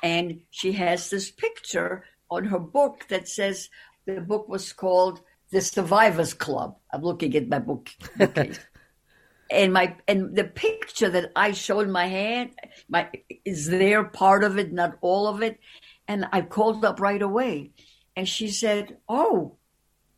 [0.03, 3.69] and she has this picture on her book that says
[4.05, 6.75] the book was called The Survivors Club.
[6.91, 7.89] I'm looking at my book
[9.49, 12.51] and my and the picture that I showed my hand
[12.89, 13.09] my
[13.45, 15.61] is there part of it, not all of it.
[16.05, 17.71] And I called up right away.
[18.17, 19.55] And she said, Oh,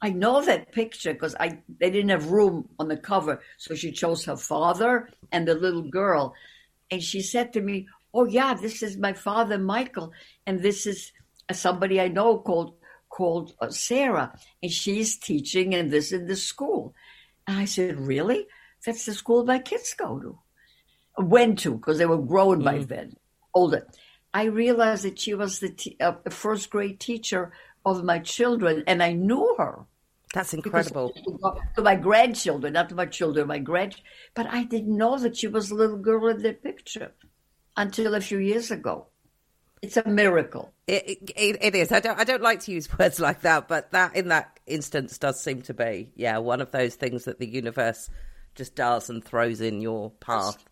[0.01, 3.41] I know that picture because I they didn't have room on the cover.
[3.57, 6.33] So she chose her father and the little girl.
[6.91, 10.13] And she said to me, Oh yeah, this is my father Michael,
[10.45, 11.11] and this is
[11.51, 12.75] somebody I know called
[13.09, 16.93] called uh, Sarah, and she's teaching and this in the school.
[17.47, 18.47] And I said, Really?
[18.85, 20.39] That's the school my kids go to.
[21.17, 23.15] Went to because they were grown by then,
[23.53, 23.87] older.
[24.33, 27.53] I realized that she was the t- uh, first grade teacher
[27.85, 29.85] of my children, and I knew her
[30.35, 31.13] That's because incredible.
[31.77, 33.95] to my grandchildren, not to my children, my grand.
[34.33, 37.13] But I didn't know that she was a little girl in the picture
[37.77, 39.07] until a few years ago.
[39.81, 40.73] It's a miracle.
[40.87, 41.93] It, it, it is.
[41.93, 42.19] I don't.
[42.19, 45.61] I don't like to use words like that, but that in that instance does seem
[45.63, 48.09] to be, yeah, one of those things that the universe
[48.55, 50.65] just does and throws in your path.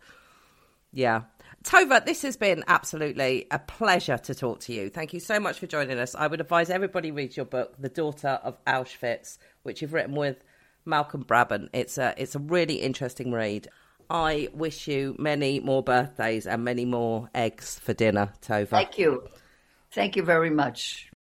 [0.92, 1.22] Yeah,
[1.64, 4.90] Tova, this has been absolutely a pleasure to talk to you.
[4.90, 6.14] Thank you so much for joining us.
[6.14, 10.44] I would advise everybody read your book, The Daughter of Auschwitz, which you've written with
[10.86, 11.70] Malcolm Brabant.
[11.74, 13.70] It's a it's a really interesting read.
[14.10, 18.70] I wish you many more birthdays and many more eggs for dinner, Tova.
[18.70, 19.28] Thank you.
[19.92, 21.13] Thank you very much.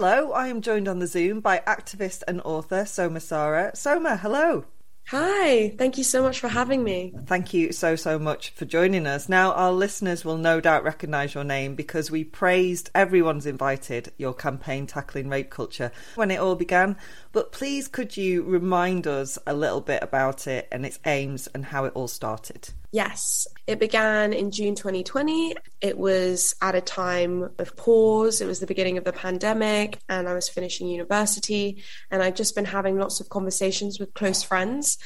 [0.00, 3.74] Hello, I am joined on the Zoom by activist and author Soma Sara.
[3.74, 4.64] Soma, hello.
[5.08, 7.12] Hi, thank you so much for having me.
[7.26, 9.28] Thank you so, so much for joining us.
[9.28, 14.34] Now, our listeners will no doubt recognise your name because we praised Everyone's Invited, your
[14.34, 16.96] campaign tackling rape culture, when it all began.
[17.32, 21.64] But please, could you remind us a little bit about it and its aims and
[21.64, 22.70] how it all started?
[22.90, 25.54] Yes, it began in June 2020.
[25.82, 28.40] It was at a time of pause.
[28.40, 31.82] It was the beginning of the pandemic, and I was finishing university.
[32.10, 34.96] And I'd just been having lots of conversations with close friends.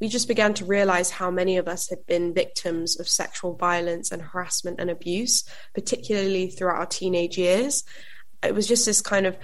[0.00, 4.12] We just began to realize how many of us had been victims of sexual violence
[4.12, 5.42] and harassment and abuse,
[5.74, 7.82] particularly throughout our teenage years.
[8.44, 9.36] It was just this kind of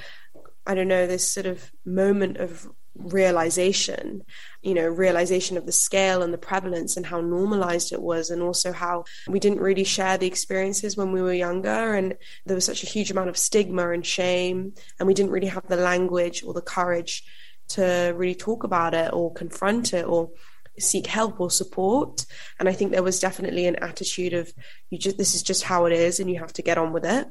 [0.68, 2.68] I don't know, this sort of moment of
[2.98, 4.24] realization
[4.62, 8.42] you know realization of the scale and the prevalence and how normalized it was and
[8.42, 11.94] also how we didn't really share the experiences when we were younger.
[11.94, 15.46] And there was such a huge amount of stigma and shame and we didn't really
[15.46, 17.24] have the language or the courage
[17.68, 20.30] to really talk about it or confront it or
[20.78, 22.26] seek help or support.
[22.58, 24.52] And i think there was definitely an attitude of
[24.90, 27.04] you just this is just how it is and you have to get on with
[27.04, 27.28] it.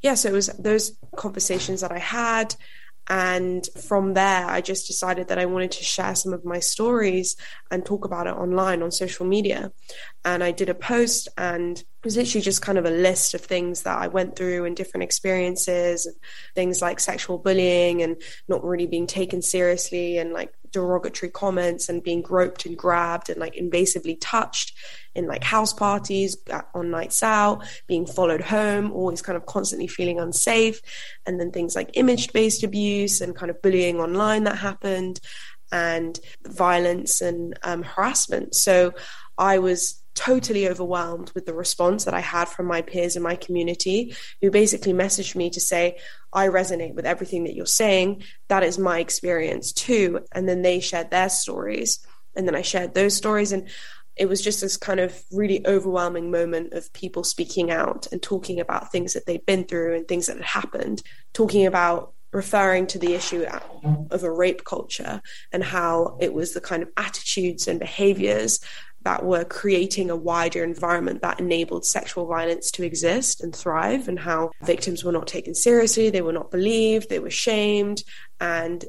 [0.00, 2.54] Yeah so it was those conversations that i had
[3.08, 7.36] and from there, I just decided that I wanted to share some of my stories
[7.70, 9.72] and talk about it online on social media.
[10.24, 13.40] And I did a post, and it was literally just kind of a list of
[13.40, 16.06] things that I went through and different experiences,
[16.54, 22.02] things like sexual bullying and not really being taken seriously, and like derogatory comments and
[22.02, 24.74] being groped and grabbed and like invasively touched
[25.14, 26.36] in like house parties,
[26.74, 30.80] on nights out, being followed home, always kind of constantly feeling unsafe.
[31.26, 35.20] And then things like image based abuse and kind of bullying online that happened
[35.70, 38.54] and violence and um, harassment.
[38.54, 38.94] So
[39.36, 43.36] I was totally overwhelmed with the response that I had from my peers in my
[43.36, 45.98] community who basically messaged me to say,
[46.32, 48.24] I resonate with everything that you're saying.
[48.48, 50.26] That is my experience too.
[50.32, 52.00] And then they shared their stories.
[52.34, 53.52] And then I shared those stories.
[53.52, 53.68] And
[54.16, 58.58] it was just this kind of really overwhelming moment of people speaking out and talking
[58.58, 61.00] about things that they'd been through and things that had happened,
[61.32, 63.46] talking about referring to the issue
[64.10, 68.60] of a rape culture and how it was the kind of attitudes and behaviors
[69.02, 74.18] that were creating a wider environment that enabled sexual violence to exist and thrive, and
[74.18, 78.02] how victims were not taken seriously, they were not believed, they were shamed,
[78.40, 78.84] and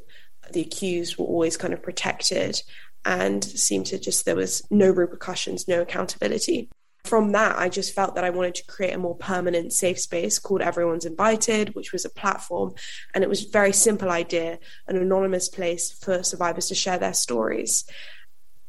[0.52, 2.62] the accused were always kind of protected
[3.06, 6.70] and seemed to just, there was no repercussions, no accountability.
[7.06, 10.38] From that, I just felt that I wanted to create a more permanent safe space
[10.38, 12.74] called Everyone's Invited, which was a platform.
[13.14, 17.14] And it was a very simple idea, an anonymous place for survivors to share their
[17.14, 17.86] stories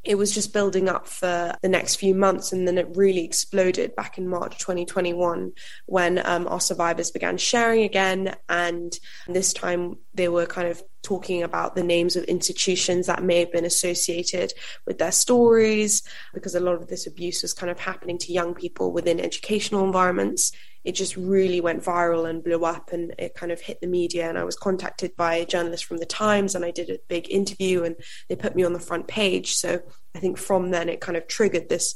[0.03, 3.94] it was just building up for the next few months and then it really exploded
[3.96, 5.53] back in march 2021
[5.86, 8.98] when um, our survivors began sharing again and
[9.28, 13.53] this time they were kind of talking about the names of institutions that may have
[13.53, 14.53] been associated
[14.86, 16.03] with their stories
[16.34, 19.84] because a lot of this abuse was kind of happening to young people within educational
[19.84, 20.53] environments
[20.85, 24.28] it just really went viral and blew up and it kind of hit the media
[24.28, 27.31] and i was contacted by a journalist from the times and i did a big
[27.31, 27.97] interview and
[28.28, 29.81] they put me on the front page so
[30.14, 31.95] i think from then it kind of triggered this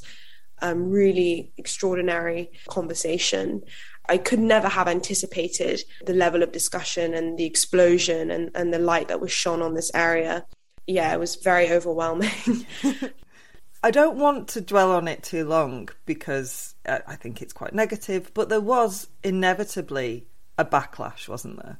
[0.62, 3.62] um, really extraordinary conversation
[4.08, 8.78] I could never have anticipated the level of discussion and the explosion and, and the
[8.78, 10.44] light that was shone on this area.
[10.86, 12.66] Yeah, it was very overwhelming.
[13.82, 18.32] I don't want to dwell on it too long because I think it's quite negative,
[18.34, 20.26] but there was inevitably
[20.58, 21.78] a backlash, wasn't there?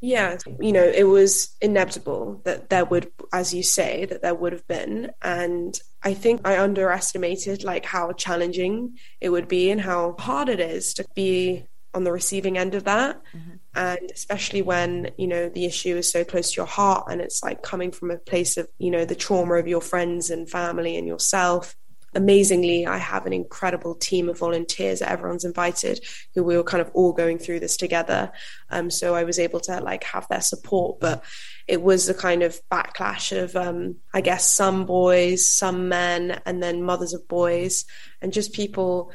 [0.00, 4.52] Yeah, you know, it was inevitable that there would, as you say, that there would
[4.52, 5.10] have been.
[5.22, 10.60] And I think I underestimated like how challenging it would be and how hard it
[10.60, 13.20] is to be on the receiving end of that.
[13.34, 17.20] Mm-hmm and especially when you know the issue is so close to your heart and
[17.20, 20.50] it's like coming from a place of you know the trauma of your friends and
[20.50, 21.76] family and yourself
[22.16, 26.04] amazingly i have an incredible team of volunteers that everyone's invited
[26.34, 28.32] who we were kind of all going through this together.
[28.70, 31.22] Um, so i was able to like have their support but
[31.68, 36.62] it was a kind of backlash of um, i guess some boys some men and
[36.62, 37.84] then mothers of boys
[38.20, 39.12] and just people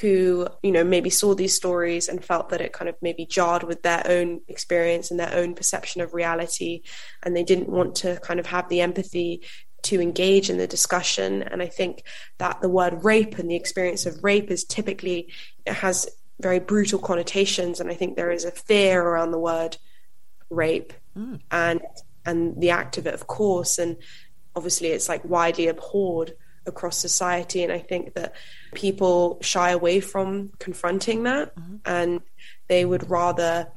[0.00, 3.62] who you know maybe saw these stories and felt that it kind of maybe jarred
[3.62, 6.82] with their own experience and their own perception of reality
[7.22, 9.42] and they didn't want to kind of have the empathy
[9.84, 12.02] to engage in the discussion and i think
[12.38, 15.28] that the word rape and the experience of rape is typically
[15.66, 16.08] it has
[16.40, 19.76] very brutal connotations and i think there is a fear around the word
[20.50, 21.40] rape mm.
[21.50, 21.80] and
[22.26, 23.96] and the act of it of course and
[24.56, 26.34] obviously it's like widely abhorred
[26.66, 27.62] across society.
[27.62, 28.34] And I think that
[28.74, 31.76] people shy away from confronting that mm-hmm.
[31.84, 32.20] and
[32.68, 33.68] they would rather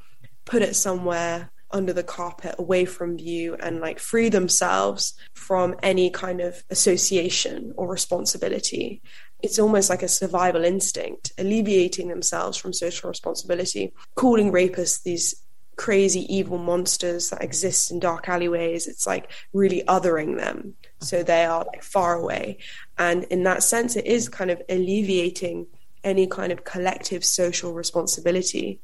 [0.46, 6.10] put it somewhere under the carpet away from view and like free themselves from any
[6.10, 9.02] kind of association or responsibility.
[9.44, 15.44] It's almost like a survival instinct alleviating themselves from social responsibility calling rapists these
[15.76, 18.88] crazy evil monsters that exist in dark alleyways.
[18.88, 20.74] It's like really othering them.
[21.02, 22.58] So they are like far away.
[22.98, 25.68] And in that sense it is kind of alleviating
[26.04, 28.82] any kind of collective social responsibility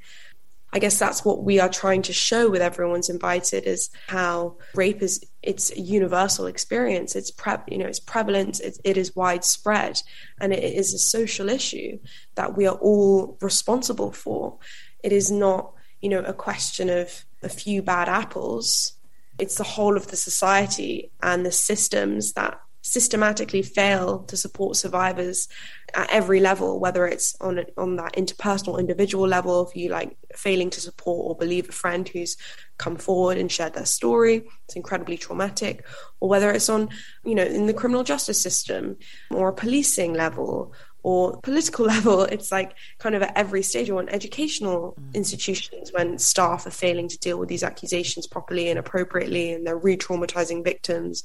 [0.74, 5.02] i guess that's what we are trying to show with everyone's invited is how rape
[5.02, 7.16] is it's a universal experience.
[7.16, 7.32] It's
[7.68, 8.62] you know it's prevalent.
[8.62, 10.02] It, it is widespread.
[10.40, 12.00] And it is a social issue
[12.36, 14.58] that we are all responsible for.
[15.04, 18.94] It is not you know a question of a few bad apples.
[19.38, 25.48] It's the whole of the society and the systems that systematically fail to support survivors
[25.96, 30.70] at every level, whether it's on on that interpersonal, individual level, if you like failing
[30.70, 32.36] to support or believe a friend who's
[32.78, 35.86] come forward and shared their story, it's incredibly traumatic,
[36.20, 36.90] or whether it's on,
[37.24, 38.98] you know, in the criminal justice system
[39.32, 40.74] or a policing level
[41.04, 45.14] or political level, it's like kind of at every stage or in educational mm.
[45.14, 49.78] institutions when staff are failing to deal with these accusations properly and appropriately and they're
[49.78, 51.24] re-traumatizing victims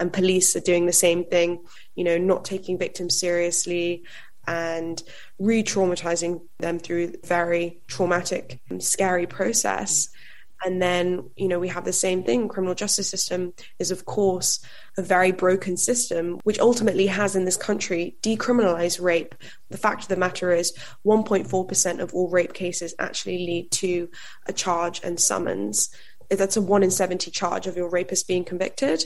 [0.00, 1.62] and police are doing the same thing,
[1.94, 4.02] you know, not taking victims seriously
[4.46, 5.02] and
[5.38, 10.06] re-traumatizing them through very traumatic and scary process.
[10.06, 10.10] Mm
[10.64, 12.48] and then you know we have the same thing.
[12.48, 14.60] Criminal justice system is of course
[14.96, 19.34] a very broken system which ultimately has in this country decriminalized rape.
[19.70, 20.72] The fact of the matter is
[21.04, 24.08] 1.4% of all rape cases actually lead to
[24.46, 25.90] a charge and summons.
[26.30, 29.04] That's a 1 in 70 charge of your rapist being convicted.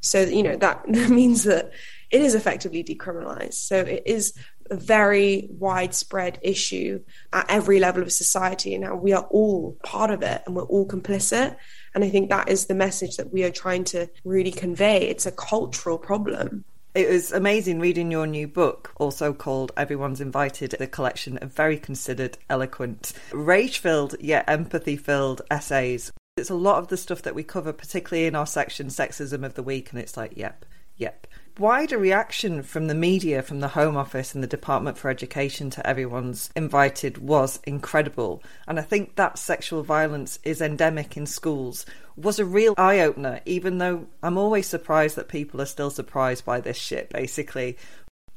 [0.00, 1.72] So you know that means that
[2.10, 3.54] it is effectively decriminalized.
[3.54, 4.34] So it is
[4.72, 7.00] a very widespread issue
[7.32, 8.76] at every level of society.
[8.78, 11.56] Now we are all part of it and we're all complicit.
[11.94, 15.08] And I think that is the message that we are trying to really convey.
[15.08, 16.64] It's a cultural problem.
[16.94, 21.78] It was amazing reading your new book, also called Everyone's Invited, a collection of very
[21.78, 26.12] considered, eloquent, rage filled yet empathy filled essays.
[26.36, 29.54] It's a lot of the stuff that we cover, particularly in our section, Sexism of
[29.54, 30.64] the Week, and it's like, yep,
[30.96, 31.26] yep
[31.62, 35.86] wider reaction from the media, from the Home Office and the Department for Education to
[35.86, 38.42] everyone's invited was incredible.
[38.66, 41.86] And I think that sexual violence is endemic in schools
[42.16, 46.44] was a real eye opener, even though I'm always surprised that people are still surprised
[46.44, 47.78] by this shit, basically.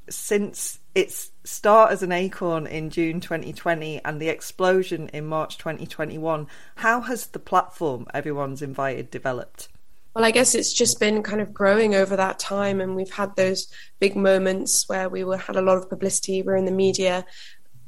[0.08, 6.46] Since its start as an acorn in June 2020 and the explosion in March 2021,
[6.76, 9.70] how has the platform Everyone's Invited developed?
[10.16, 13.36] Well, I guess it's just been kind of growing over that time, and we've had
[13.36, 13.68] those
[14.00, 16.42] big moments where we were had a lot of publicity.
[16.42, 17.26] We're in the media,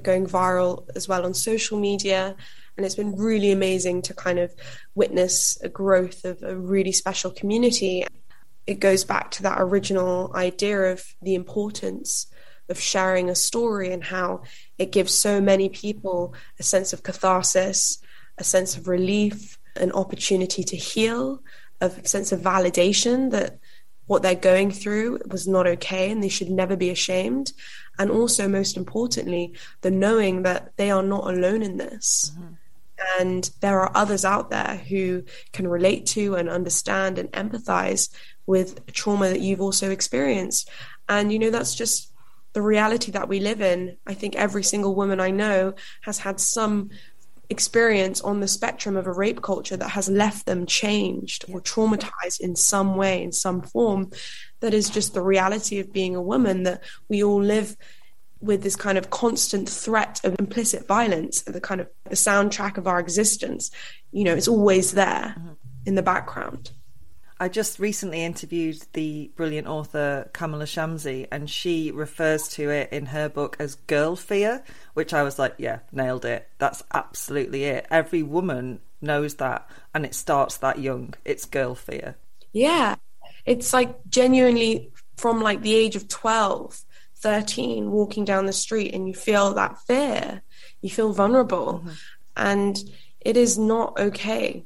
[0.04, 2.36] going viral as well on social media,
[2.76, 4.54] and it's been really amazing to kind of
[4.94, 8.06] witness a growth of a really special community.
[8.66, 12.28] It goes back to that original idea of the importance
[12.68, 14.42] of sharing a story and how
[14.78, 18.00] it gives so many people a sense of catharsis,
[18.38, 21.42] a sense of relief, an opportunity to heal
[21.82, 23.60] of sense of validation that
[24.08, 27.52] what they're going through was not okay and they should never be ashamed.
[28.00, 32.32] And also, most importantly, the knowing that they are not alone in this.
[32.34, 32.54] Mm-hmm.
[33.20, 35.24] And there are others out there who
[35.54, 38.10] can relate to and understand and empathize
[38.48, 40.70] with trauma that you've also experienced.
[41.08, 42.12] And, you know, that's just
[42.54, 43.98] the reality that we live in.
[44.08, 46.90] I think every single woman I know has had some
[47.50, 52.40] experience on the spectrum of a rape culture that has left them changed or traumatized
[52.40, 54.12] in some way, in some form,
[54.60, 57.78] that is just the reality of being a woman, that we all live
[58.40, 62.88] with this kind of constant threat of implicit violence, the kind of the soundtrack of
[62.88, 63.72] our existence.
[64.12, 65.54] You know, it's always there mm-hmm.
[65.86, 66.72] in the background.
[67.40, 73.08] I just recently interviewed the brilliant author Kamila Shamsie, and she refers to it in
[73.08, 74.64] her book as girl fear,
[74.94, 76.50] which I was like, yeah, nailed it.
[76.58, 77.86] That's absolutely it.
[77.92, 81.14] Every woman knows that, and it starts that young.
[81.26, 82.16] It's girl fear.
[82.54, 82.96] Yeah.
[83.46, 86.84] It's like genuinely from like the age of 12,
[87.18, 90.42] 13, walking down the street, and you feel that fear.
[90.82, 91.84] You feel vulnerable.
[91.84, 91.90] Mm-hmm.
[92.36, 92.80] And
[93.22, 94.66] it is not okay.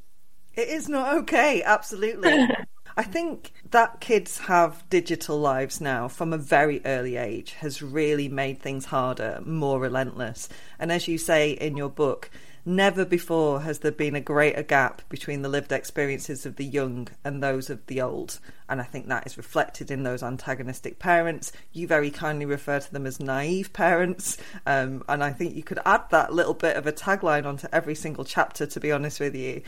[0.55, 2.47] It is not okay, absolutely.
[2.97, 8.27] I think that kids have digital lives now from a very early age has really
[8.27, 10.49] made things harder, more relentless.
[10.77, 12.29] And as you say in your book,
[12.65, 17.07] never before has there been a greater gap between the lived experiences of the young
[17.23, 18.39] and those of the old.
[18.67, 21.53] And I think that is reflected in those antagonistic parents.
[21.71, 24.37] You very kindly refer to them as naive parents.
[24.65, 27.95] Um, and I think you could add that little bit of a tagline onto every
[27.95, 29.61] single chapter, to be honest with you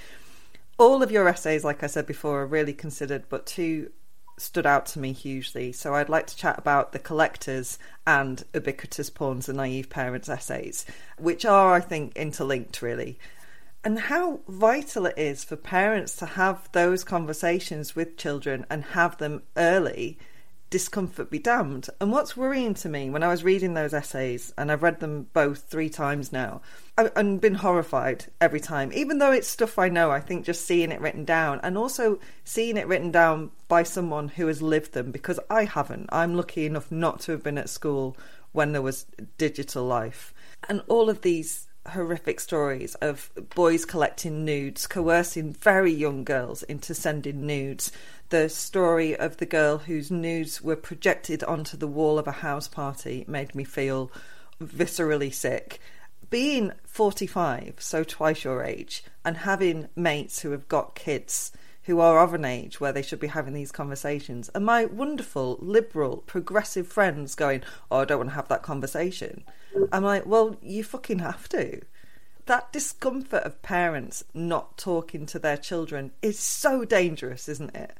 [0.78, 3.92] all of your essays, like I said before, are really considered, but two
[4.38, 5.72] stood out to me hugely.
[5.72, 10.86] So I'd like to chat about the collectors and ubiquitous pawns and naive parents essays,
[11.18, 13.20] which are, I think, interlinked really.
[13.84, 19.18] And how vital it is for parents to have those conversations with children and have
[19.18, 20.18] them early
[20.74, 21.88] discomfort be damned.
[22.02, 25.28] And what's worrying to me when I was reading those essays, and I've read them
[25.32, 26.62] both three times now,
[26.98, 28.92] and been horrified every time.
[28.92, 32.20] Even though it's stuff I know, I think just seeing it written down and also
[32.44, 36.10] seeing it written down by someone who has lived them, because I haven't.
[36.12, 38.18] I'm lucky enough not to have been at school
[38.52, 39.06] when there was
[39.38, 40.34] digital life.
[40.68, 46.94] And all of these horrific stories of boys collecting nudes, coercing very young girls into
[46.94, 47.92] sending nudes.
[48.30, 52.68] The story of the girl whose nudes were projected onto the wall of a house
[52.68, 54.12] party made me feel
[54.62, 55.80] viscerally sick.
[56.30, 61.52] Being 45, so twice your age, and having mates who have got kids
[61.84, 65.58] who are of an age where they should be having these conversations, and my wonderful,
[65.60, 67.62] liberal, progressive friends going,
[67.92, 69.44] Oh, I don't want to have that conversation.
[69.92, 71.82] I'm like, Well, you fucking have to.
[72.46, 77.98] That discomfort of parents not talking to their children is so dangerous, isn't it?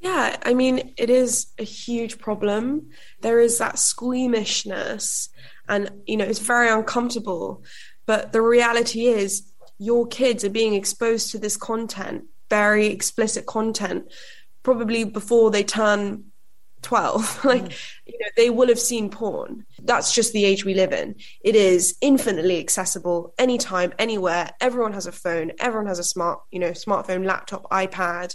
[0.00, 2.90] Yeah, I mean, it is a huge problem.
[3.20, 5.30] There is that squeamishness,
[5.68, 7.62] and, you know, it's very uncomfortable.
[8.06, 14.10] But the reality is, your kids are being exposed to this content, very explicit content,
[14.62, 16.24] probably before they turn
[16.82, 17.90] 12 like mm.
[18.06, 21.16] you know they will have seen porn that's just the age we live in.
[21.42, 24.50] It is infinitely accessible anytime anywhere.
[24.60, 25.52] Everyone has a phone.
[25.58, 28.34] Everyone has a smart you know smartphone laptop ipad.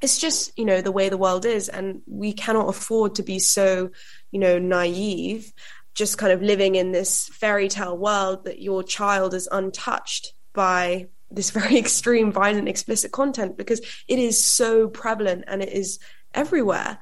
[0.00, 3.38] It's just you know the way the world is and we cannot afford to be
[3.38, 3.90] so
[4.30, 5.52] you know naive
[5.94, 11.08] just kind of living in this fairy tale world that your child is untouched by
[11.30, 15.98] this very extreme violent explicit content because it is so prevalent and it is
[16.34, 16.98] everywhere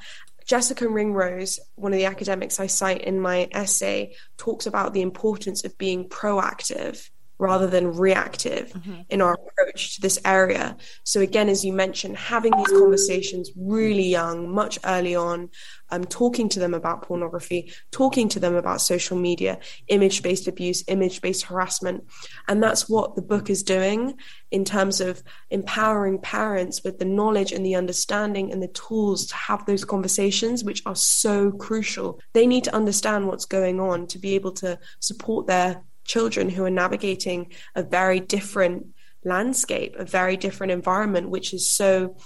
[0.50, 5.64] Jessica Ringrose, one of the academics I cite in my essay, talks about the importance
[5.64, 7.08] of being proactive
[7.40, 9.00] rather than reactive mm-hmm.
[9.08, 10.76] in our approach to this area.
[11.04, 15.48] So, again, as you mentioned, having these conversations really young, much early on,
[15.90, 20.84] um, talking to them about pornography, talking to them about social media, image based abuse,
[20.86, 22.04] image based harassment.
[22.46, 24.16] And that's what the book is doing
[24.50, 29.34] in terms of empowering parents with the knowledge and the understanding and the tools to
[29.34, 32.20] have those conversations, which are so crucial.
[32.34, 36.64] They need to understand what's going on to be able to support their children who
[36.64, 37.40] are navigating
[37.76, 38.86] a very different
[39.24, 42.16] landscape, a very different environment, which is so,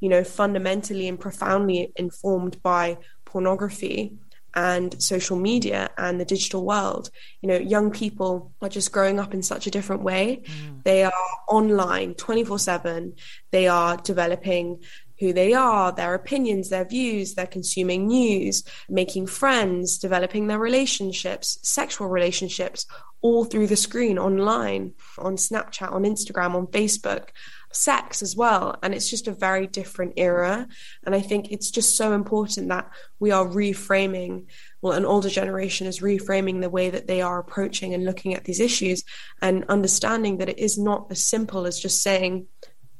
[0.00, 4.16] you know, fundamentally and profoundly informed by pornography
[4.54, 7.10] and social media and the digital world.
[7.40, 10.42] You know, young people are just growing up in such a different way.
[10.44, 10.84] Mm.
[10.84, 11.12] They are
[11.48, 13.14] online 24 7.
[13.50, 14.82] They are developing
[15.22, 21.60] who they are, their opinions, their views, they're consuming news, making friends, developing their relationships,
[21.62, 22.86] sexual relationships,
[23.20, 27.28] all through the screen online, on Snapchat, on Instagram, on Facebook,
[27.70, 28.76] sex as well.
[28.82, 30.66] And it's just a very different era.
[31.06, 34.46] And I think it's just so important that we are reframing,
[34.80, 38.42] well, an older generation is reframing the way that they are approaching and looking at
[38.42, 39.04] these issues
[39.40, 42.48] and understanding that it is not as simple as just saying,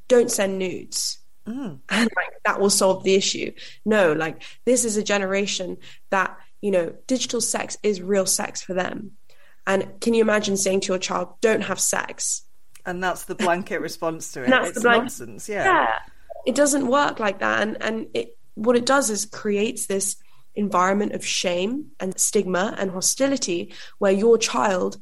[0.06, 1.80] don't send nudes Mm.
[1.88, 3.52] And like that will solve the issue.
[3.84, 5.78] No, like this is a generation
[6.10, 9.12] that, you know, digital sex is real sex for them.
[9.66, 12.42] And can you imagine saying to your child, don't have sex?
[12.84, 14.50] And that's the blanket response to it.
[14.50, 15.64] that's it's the blanket, nonsense, yeah.
[15.64, 15.98] Yeah.
[16.46, 17.62] It doesn't work like that.
[17.62, 20.16] And and it what it does is creates this
[20.54, 24.98] environment of shame and stigma and hostility where your child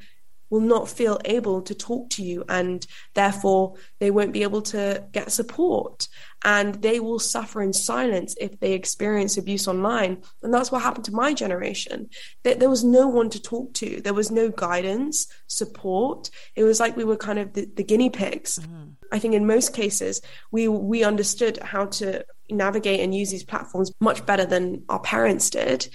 [0.50, 5.04] will not feel able to talk to you and therefore they won't be able to
[5.12, 6.08] get support.
[6.42, 10.22] And they will suffer in silence if they experience abuse online.
[10.42, 12.08] And that's what happened to my generation.
[12.44, 14.00] That there was no one to talk to.
[14.00, 16.30] There was no guidance support.
[16.56, 18.58] It was like we were kind of the, the guinea pigs.
[18.58, 18.90] Mm-hmm.
[19.12, 20.20] i think in most cases
[20.50, 25.50] we we understood how to navigate and use these platforms much better than our parents
[25.50, 25.88] did.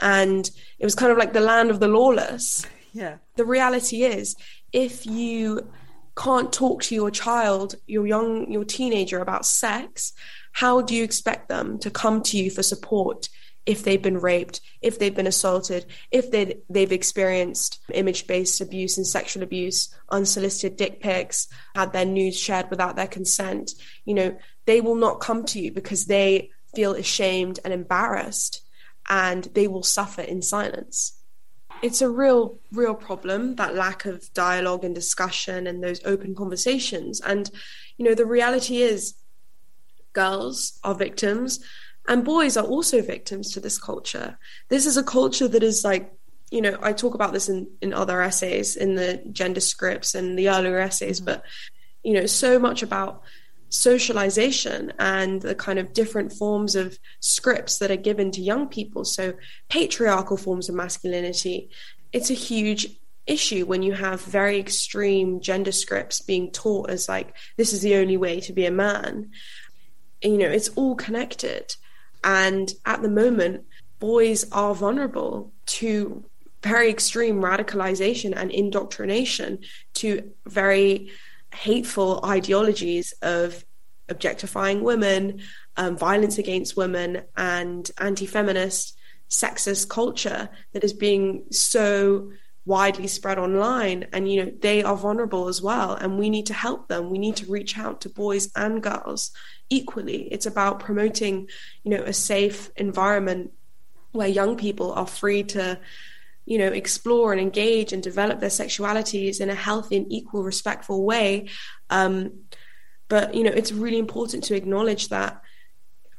[0.00, 0.48] And
[0.78, 3.16] it was kind of like the land of the lawless yeah.
[3.36, 4.36] The reality is,
[4.72, 5.70] if you
[6.16, 10.12] can't talk to your child, your young, your teenager about sex,
[10.52, 13.28] how do you expect them to come to you for support
[13.66, 19.06] if they've been raped, if they've been assaulted, if they they've experienced image-based abuse and
[19.06, 23.72] sexual abuse, unsolicited dick pics, had their nudes shared without their consent?
[24.04, 28.62] You know, they will not come to you because they feel ashamed and embarrassed,
[29.08, 31.19] and they will suffer in silence
[31.82, 37.20] it's a real real problem that lack of dialogue and discussion and those open conversations
[37.20, 37.50] and
[37.96, 39.14] you know the reality is
[40.12, 41.60] girls are victims
[42.08, 46.12] and boys are also victims to this culture this is a culture that is like
[46.50, 50.38] you know i talk about this in in other essays in the gender scripts and
[50.38, 51.26] the earlier essays mm-hmm.
[51.26, 51.44] but
[52.02, 53.22] you know so much about
[53.70, 59.04] socialization and the kind of different forms of scripts that are given to young people.
[59.04, 59.34] So,
[59.68, 61.70] patriarchal forms of masculinity,
[62.12, 62.88] it's a huge
[63.26, 67.94] issue when you have very extreme gender scripts being taught as like, this is the
[67.96, 69.30] only way to be a man.
[70.22, 71.74] And, you know, it's all connected.
[72.24, 73.64] And at the moment,
[74.00, 76.24] boys are vulnerable to
[76.62, 79.60] very extreme radicalization and indoctrination
[79.94, 81.10] to very
[81.52, 83.64] hateful ideologies of
[84.08, 85.40] objectifying women,
[85.76, 88.96] um, violence against women, and anti feminist,
[89.28, 92.30] sexist culture that is being so
[92.66, 94.06] widely spread online.
[94.12, 97.10] And you know they are vulnerable as well and we need to help them.
[97.10, 99.30] We need to reach out to boys and girls
[99.70, 100.28] equally.
[100.32, 101.48] It's about promoting
[101.84, 103.52] you know a safe environment
[104.12, 105.78] where young people are free to
[106.50, 111.04] you know explore and engage and develop their sexualities in a healthy and equal respectful
[111.04, 111.48] way
[111.90, 112.40] um,
[113.08, 115.40] but you know it's really important to acknowledge that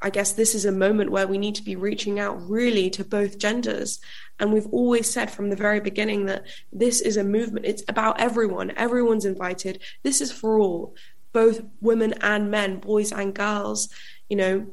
[0.04, 3.04] I guess this is a moment where we need to be reaching out really to
[3.04, 4.00] both genders.
[4.40, 7.68] And we've always said from the very beginning that this is a movement.
[7.68, 8.72] It's about everyone.
[8.72, 9.84] Everyone's invited.
[10.02, 10.96] This is for all,
[11.34, 13.90] both women and men, boys and girls,
[14.28, 14.68] you know,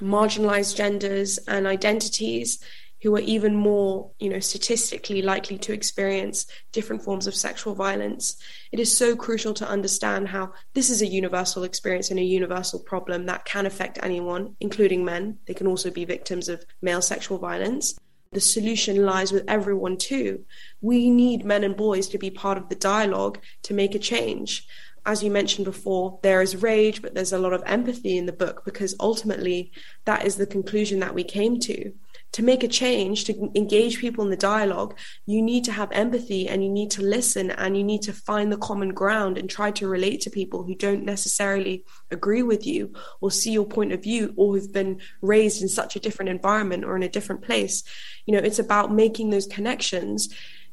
[0.00, 2.58] marginalized genders and identities
[3.02, 8.36] who are even more, you know, statistically likely to experience different forms of sexual violence.
[8.72, 12.80] It is so crucial to understand how this is a universal experience and a universal
[12.80, 15.38] problem that can affect anyone, including men.
[15.46, 17.98] They can also be victims of male sexual violence.
[18.32, 20.44] The solution lies with everyone too.
[20.82, 24.66] We need men and boys to be part of the dialogue to make a change
[25.08, 28.32] as you mentioned before, there is rage, but there's a lot of empathy in the
[28.32, 29.72] book because ultimately
[30.04, 31.94] that is the conclusion that we came to
[32.32, 36.48] to make a change, to engage people in the dialogue, you need to have empathy
[36.48, 39.70] and you need to listen and you need to find the common ground and try
[39.70, 44.02] to relate to people who don't necessarily agree with you or see your point of
[44.02, 47.82] view or who've been raised in such a different environment or in a different place.
[48.26, 50.28] You know, it's about making those connections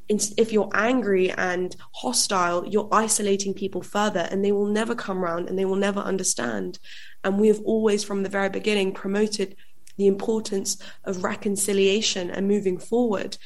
[0.07, 5.49] if you're angry and hostile, you're isolating people further and they will never come around
[5.49, 6.77] and they will never understand.
[7.23, 9.55] And we have always, from the very beginning, promoted
[9.97, 13.37] the importance of reconciliation and moving forward.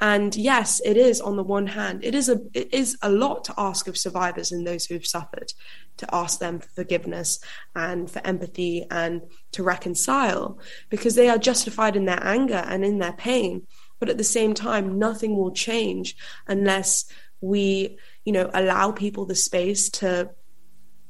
[0.00, 3.44] And yes, it is on the one hand, it is a it is a lot
[3.44, 5.52] to ask of survivors and those who've suffered,
[5.98, 7.38] to ask them for forgiveness
[7.76, 9.22] and for empathy and
[9.52, 13.66] to reconcile, because they are justified in their anger and in their pain.
[14.00, 16.16] But at the same time, nothing will change
[16.48, 17.04] unless
[17.40, 20.30] we, you know, allow people the space to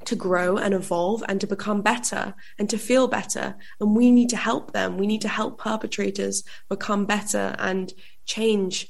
[0.07, 3.57] to grow and evolve and to become better and to feel better.
[3.81, 4.99] And we need to help them.
[4.99, 7.93] We need to help perpetrators become better and
[8.25, 8.89] change.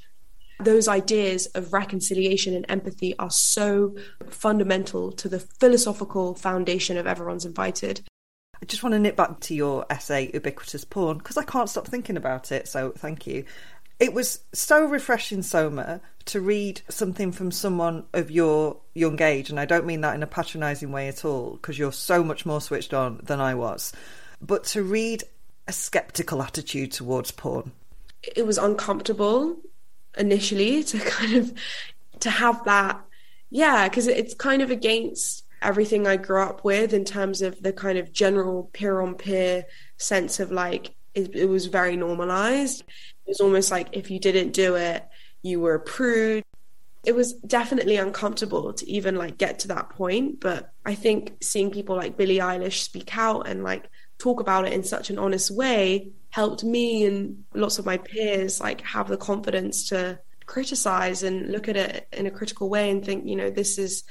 [0.60, 3.96] Those ideas of reconciliation and empathy are so
[4.28, 8.06] fundamental to the philosophical foundation of Everyone's Invited.
[8.62, 11.88] I just want to nip back to your essay, Ubiquitous Porn, because I can't stop
[11.88, 12.68] thinking about it.
[12.68, 13.44] So thank you.
[13.98, 19.58] It was so refreshing, Soma, to read something from someone of your young age, and
[19.58, 22.60] I don't mean that in a patronising way at all, because you're so much more
[22.60, 23.92] switched on than I was,
[24.40, 25.24] but to read
[25.68, 27.72] a sceptical attitude towards porn.
[28.36, 29.56] It was uncomfortable
[30.16, 31.52] initially to kind of
[32.20, 33.00] to have that,
[33.50, 37.72] yeah, because it's kind of against everything I grew up with in terms of the
[37.72, 39.64] kind of general peer on peer
[39.96, 42.82] sense of like it, it was very normalized
[43.26, 45.06] it was almost like if you didn't do it,
[45.43, 46.45] you were prude.
[47.05, 50.40] It was definitely uncomfortable to even like get to that point.
[50.40, 53.88] But I think seeing people like Billie Eilish speak out and like
[54.18, 58.61] talk about it in such an honest way helped me and lots of my peers
[58.61, 63.05] like have the confidence to criticize and look at it in a critical way and
[63.05, 64.05] think, you know, this is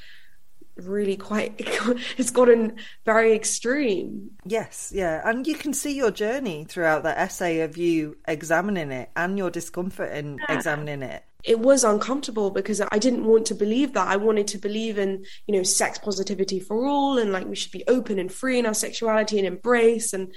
[0.78, 1.54] really quite
[2.18, 7.62] it's gotten very extreme yes yeah and you can see your journey throughout that essay
[7.62, 10.56] of you examining it and your discomfort in yeah.
[10.56, 14.08] examining it it was uncomfortable because I didn't want to believe that.
[14.08, 17.72] I wanted to believe in, you know, sex positivity for all and like we should
[17.72, 20.14] be open and free in our sexuality and embrace.
[20.14, 20.34] And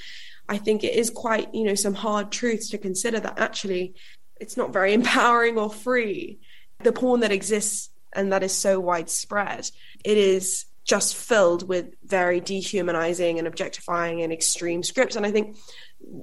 [0.49, 3.95] I think it is quite, you know, some hard truths to consider that actually
[4.41, 6.39] it's not very empowering or free.
[6.83, 9.71] The porn that exists and that is so widespread,
[10.05, 15.17] it is just filled with very dehumanizing and objectifying and extreme scripts.
[15.17, 15.57] And I think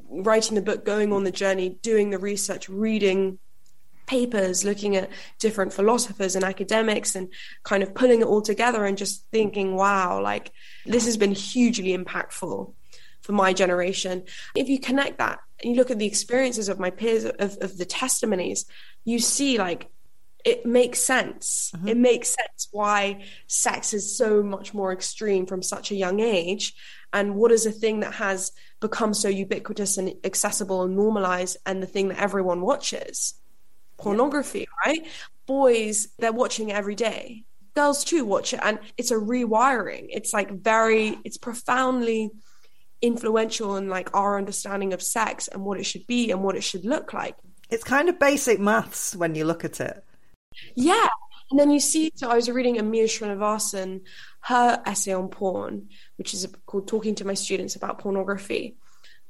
[0.10, 3.40] writing the book, going on the journey, doing the research, reading
[4.06, 7.32] papers, looking at different philosophers and academics, and
[7.64, 10.52] kind of pulling it all together and just thinking, wow, like
[10.86, 12.74] this has been hugely impactful
[13.22, 14.24] for my generation.
[14.56, 17.78] If you connect that and you look at the experiences of my peers, of, of
[17.78, 18.66] the testimonies,
[19.06, 19.90] you see like
[20.46, 21.72] it makes sense.
[21.76, 21.88] Mm-hmm.
[21.88, 26.74] It makes sense why sex is so much more extreme from such a young age.
[27.14, 31.84] And what is a thing that has become so ubiquitous and accessible and normalized, and
[31.84, 33.34] the thing that everyone watches?
[33.98, 34.92] Pornography, yeah.
[34.92, 35.08] right?
[35.46, 37.44] Boys, they're watching it every day.
[37.76, 40.08] Girls too watch it, and it's a rewiring.
[40.10, 42.32] It's like very, it's profoundly
[43.02, 46.64] influential in like our understanding of sex and what it should be and what it
[46.64, 47.36] should look like
[47.72, 50.04] It's kind of basic maths when you look at it.
[50.76, 51.08] Yeah.
[51.50, 54.02] And then you see, so I was reading Amia Srinivasan,
[54.42, 58.78] her essay on porn, which is called Talking to My Students About Pornography.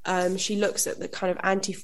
[0.06, 1.76] Um, she looks at the kind of anti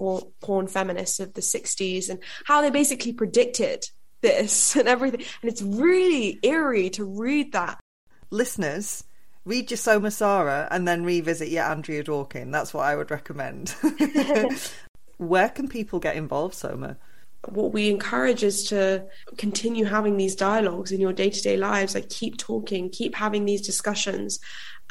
[0.41, 3.85] porn feminists of the 60s and how they basically predicted
[4.21, 5.23] this and everything.
[5.41, 7.79] And it's really eerie to read that.
[8.29, 9.03] Listeners,
[9.45, 12.51] read your Soma Sara and then revisit your Andrea Dworkin.
[12.51, 13.75] That's what I would recommend.
[15.17, 16.97] Where can people get involved, Soma?
[17.45, 19.05] What we encourage is to
[19.38, 21.95] continue having these dialogues in your day to day lives.
[21.95, 24.39] Like, keep talking, keep having these discussions,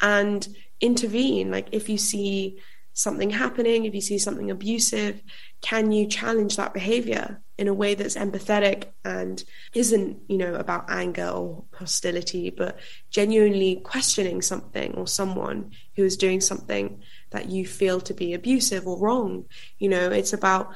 [0.01, 0.47] and
[0.79, 1.51] intervene.
[1.51, 2.59] Like, if you see
[2.93, 5.21] something happening, if you see something abusive,
[5.61, 9.43] can you challenge that behavior in a way that's empathetic and
[9.73, 12.79] isn't, you know, about anger or hostility, but
[13.11, 18.87] genuinely questioning something or someone who is doing something that you feel to be abusive
[18.87, 19.45] or wrong?
[19.77, 20.73] You know, it's about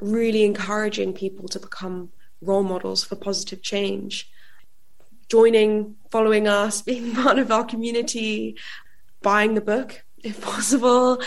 [0.00, 4.30] really encouraging people to become role models for positive change.
[5.28, 8.56] Joining, following us, being part of our community,
[9.22, 11.22] buying the book if possible,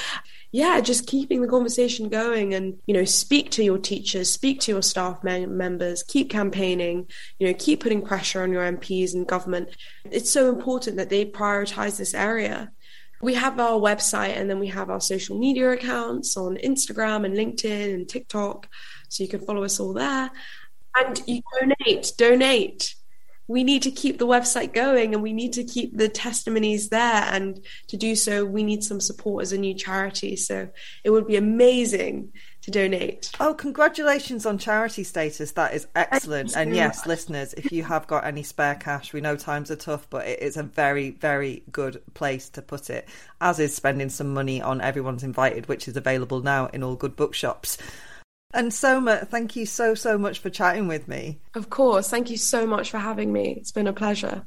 [0.52, 4.72] yeah, just keeping the conversation going and, you know, speak to your teachers, speak to
[4.72, 7.08] your staff members, keep campaigning,
[7.40, 9.70] you know, keep putting pressure on your MPs and government.
[10.12, 12.72] It's so important that they prioritize this area.
[13.24, 17.36] We have our website and then we have our social media accounts on Instagram and
[17.36, 18.68] LinkedIn and TikTok.
[19.10, 20.30] So you can follow us all there.
[20.96, 22.96] And you donate, donate
[23.48, 27.24] we need to keep the website going and we need to keep the testimonies there.
[27.24, 30.36] And to do so, we need some support as a new charity.
[30.36, 30.70] So
[31.04, 32.32] it would be amazing
[32.64, 33.30] to donate.
[33.40, 35.52] Oh, congratulations on charity status.
[35.52, 36.56] That is excellent.
[36.56, 37.08] And yes, much.
[37.08, 40.42] listeners, if you have got any spare cash, we know times are tough, but it
[40.42, 43.08] is a very, very good place to put it,
[43.42, 47.16] as is spending some money on Everyone's Invited, which is available now in all good
[47.16, 47.78] bookshops.
[48.54, 51.40] And Soma, thank you so, so much for chatting with me.
[51.56, 52.10] Of course.
[52.10, 53.56] Thank you so much for having me.
[53.58, 54.46] It's been a pleasure.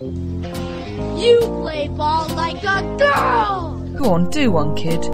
[0.00, 3.78] You play ball like a girl!
[3.98, 5.04] Go on, do one, kid.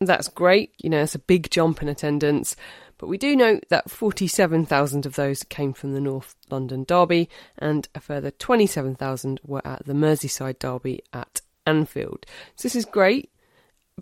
[0.00, 2.56] that's great, you know, it's a big jump in attendance.
[2.98, 7.28] But we do know that 47,000 of those came from the North London Derby,
[7.58, 12.24] and a further 27,000 were at the Merseyside Derby at Anfield.
[12.56, 13.30] So this is great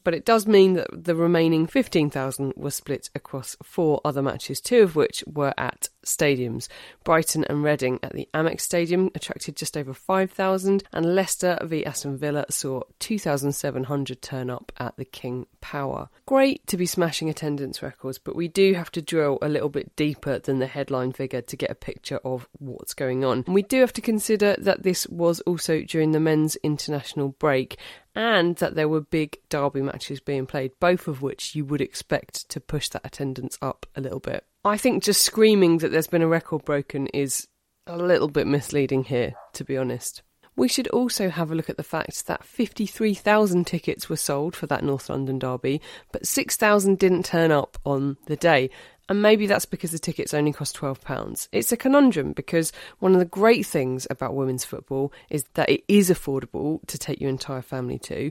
[0.03, 4.83] but it does mean that the remaining 15,000 were split across four other matches, two
[4.83, 6.69] of which were at stadiums.
[7.05, 12.17] Brighton and Reading at the Amex Stadium attracted just over 5,000, and Leicester v Aston
[12.17, 16.09] Villa saw 2,700 turn up at the King Power.
[16.27, 19.95] Great to be smashing attendance records, but we do have to drill a little bit
[19.97, 23.45] deeper than the headline figure to get a picture of what's going on.
[23.47, 27.79] And we do have to consider that this was also during the men's international break,
[28.15, 32.49] and that there were big derby matches being played, both of which you would expect
[32.51, 34.45] to push that attendance up a little bit.
[34.65, 37.47] I think just screaming that there's been a record broken is
[37.87, 40.23] a little bit misleading here, to be honest.
[40.57, 44.67] We should also have a look at the fact that 53,000 tickets were sold for
[44.69, 48.71] that North London derby, but 6,000 didn't turn up on the day.
[49.09, 51.49] And maybe that's because the tickets only cost £12.
[51.53, 55.85] It's a conundrum because one of the great things about women's football is that it
[55.89, 58.31] is affordable to take your entire family to.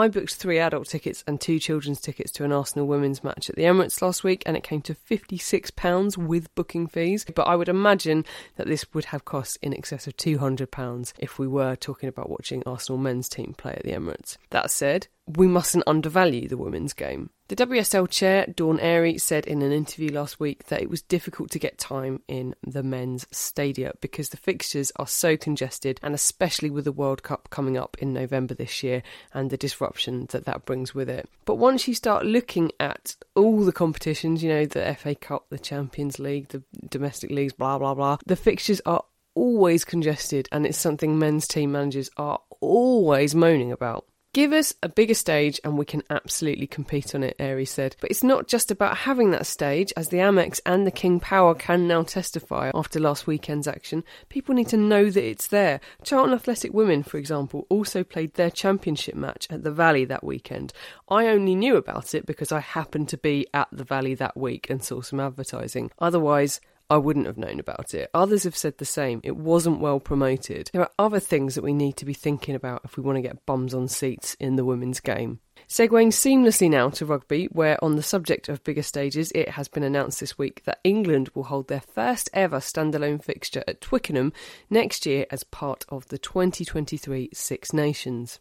[0.00, 3.56] I booked three adult tickets and two children's tickets to an Arsenal women's match at
[3.56, 7.26] the Emirates last week, and it came to £56 with booking fees.
[7.34, 8.24] But I would imagine
[8.56, 12.62] that this would have cost in excess of £200 if we were talking about watching
[12.64, 14.36] Arsenal men's team play at the Emirates.
[14.50, 17.30] That said, we mustn't undervalue the women's game.
[17.50, 21.50] The WSL chair, Dawn Airey, said in an interview last week that it was difficult
[21.50, 26.70] to get time in the men's stadia because the fixtures are so congested, and especially
[26.70, 29.02] with the World Cup coming up in November this year
[29.34, 31.28] and the disruption that that brings with it.
[31.44, 35.58] But once you start looking at all the competitions, you know, the FA Cup, the
[35.58, 39.02] Champions League, the domestic leagues, blah, blah, blah, the fixtures are
[39.34, 44.06] always congested, and it's something men's team managers are always moaning about.
[44.32, 47.96] Give us a bigger stage and we can absolutely compete on it, Airey said.
[48.00, 51.52] But it's not just about having that stage, as the Amex and the King Power
[51.52, 54.04] can now testify after last weekend's action.
[54.28, 55.80] People need to know that it's there.
[56.04, 60.72] Charlton Athletic Women, for example, also played their championship match at the Valley that weekend.
[61.08, 64.70] I only knew about it because I happened to be at the Valley that week
[64.70, 65.90] and saw some advertising.
[65.98, 66.60] Otherwise,
[66.90, 68.10] I wouldn't have known about it.
[68.12, 69.20] Others have said the same.
[69.22, 70.70] It wasn't well promoted.
[70.72, 73.22] There are other things that we need to be thinking about if we want to
[73.22, 75.38] get bums on seats in the women's game.
[75.68, 79.84] Segueing seamlessly now to rugby, where on the subject of bigger stages, it has been
[79.84, 84.32] announced this week that England will hold their first ever standalone fixture at Twickenham
[84.68, 88.40] next year as part of the 2023 Six Nations.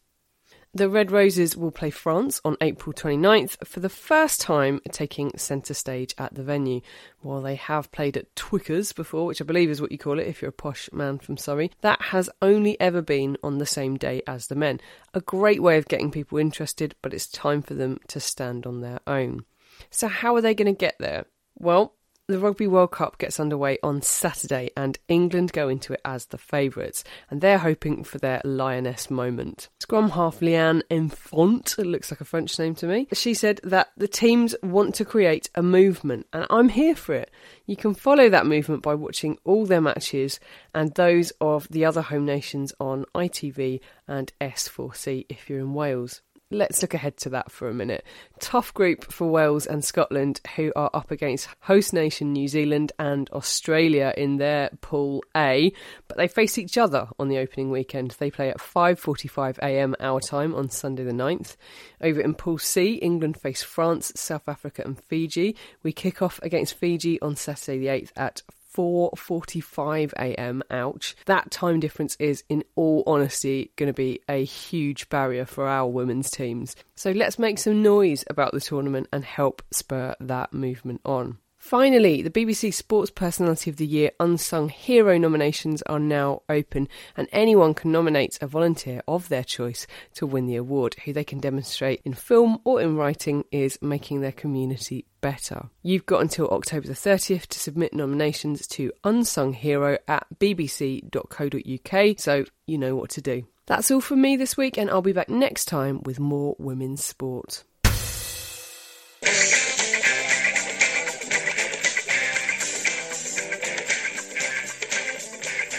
[0.71, 5.73] The Red Roses will play France on April 29th for the first time taking centre
[5.73, 6.81] stage at the venue.
[7.21, 10.27] While they have played at Twickers before, which I believe is what you call it
[10.27, 13.97] if you're a posh man from Surrey, that has only ever been on the same
[13.97, 14.79] day as the men.
[15.15, 18.81] A great way of getting people interested, but it's time for them to stand on
[18.81, 19.45] their own.
[19.89, 21.25] So, how are they going to get there?
[21.57, 21.95] Well,
[22.29, 26.37] the Rugby World Cup gets underway on Saturday, and England go into it as the
[26.37, 29.67] favourites, and they're hoping for their lioness moment.
[29.79, 34.07] Scrum half Liane it looks like a French name to me, she said that the
[34.07, 37.31] teams want to create a movement, and I'm here for it.
[37.65, 40.39] You can follow that movement by watching all their matches
[40.75, 46.21] and those of the other home nations on ITV and S4C if you're in Wales
[46.51, 48.03] let's look ahead to that for a minute.
[48.39, 53.29] Tough group for Wales and Scotland, who are up against host nation New Zealand and
[53.31, 55.71] Australia in their Pool A,
[56.07, 58.11] but they face each other on the opening weekend.
[58.19, 59.95] They play at 5:45 a.m.
[59.99, 61.55] our time on Sunday the 9th.
[62.01, 65.55] Over in Pool C, England face France, South Africa, and Fiji.
[65.83, 68.41] We kick off against Fiji on Saturday the 8th at
[68.79, 70.63] 4:45 a.m.
[70.71, 71.13] Ouch.
[71.25, 75.89] That time difference is in all honesty going to be a huge barrier for our
[75.89, 76.77] women's teams.
[76.95, 81.39] So let's make some noise about the tournament and help spur that movement on.
[81.69, 87.27] Finally, the BBC Sports Personality of the Year Unsung Hero nominations are now open, and
[87.31, 91.39] anyone can nominate a volunteer of their choice to win the award, who they can
[91.39, 95.69] demonstrate in film or in writing is making their community better.
[95.83, 102.79] You've got until October the 30th to submit nominations to unsunghero at bbc.co.uk, so you
[102.79, 103.45] know what to do.
[103.67, 107.05] That's all from me this week, and I'll be back next time with more women's
[107.05, 107.63] sport.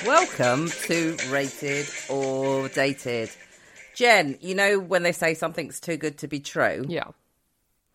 [0.06, 3.30] Welcome to Rated or Dated.
[3.94, 6.86] Jen, you know when they say something's too good to be true?
[6.88, 7.04] Yeah.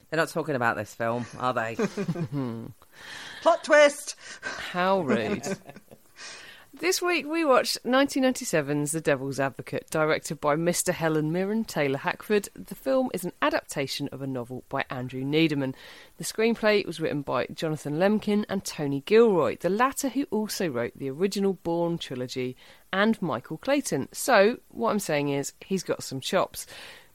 [0.10, 1.76] They're not talking about this film, are they?
[3.41, 4.16] Plot twist!
[4.41, 5.43] How rude.
[6.80, 10.93] This week we watched 1997's The Devil's Advocate, directed by Mr.
[10.93, 12.49] Helen Mirren, Taylor Hackford.
[12.53, 15.73] The film is an adaptation of a novel by Andrew Neiderman.
[16.17, 20.91] The screenplay was written by Jonathan Lemkin and Tony Gilroy, the latter who also wrote
[20.97, 22.57] the original Bourne trilogy,
[22.91, 24.09] and Michael Clayton.
[24.11, 26.67] So, what I'm saying is, he's got some chops.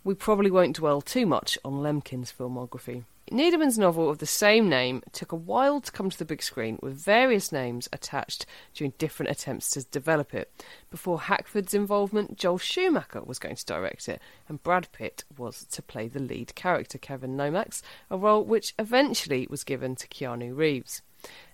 [0.02, 3.04] We probably won't dwell too much on Lemkin's filmography.
[3.30, 6.80] Neiderman's novel of the same name took a while to come to the big screen,
[6.82, 8.44] with various names attached
[8.74, 10.50] during different attempts to develop it.
[10.90, 15.82] Before Hackford's involvement, Joel Schumacher was going to direct it, and Brad Pitt was to
[15.82, 21.02] play the lead character, Kevin Lomax, a role which eventually was given to Keanu Reeves.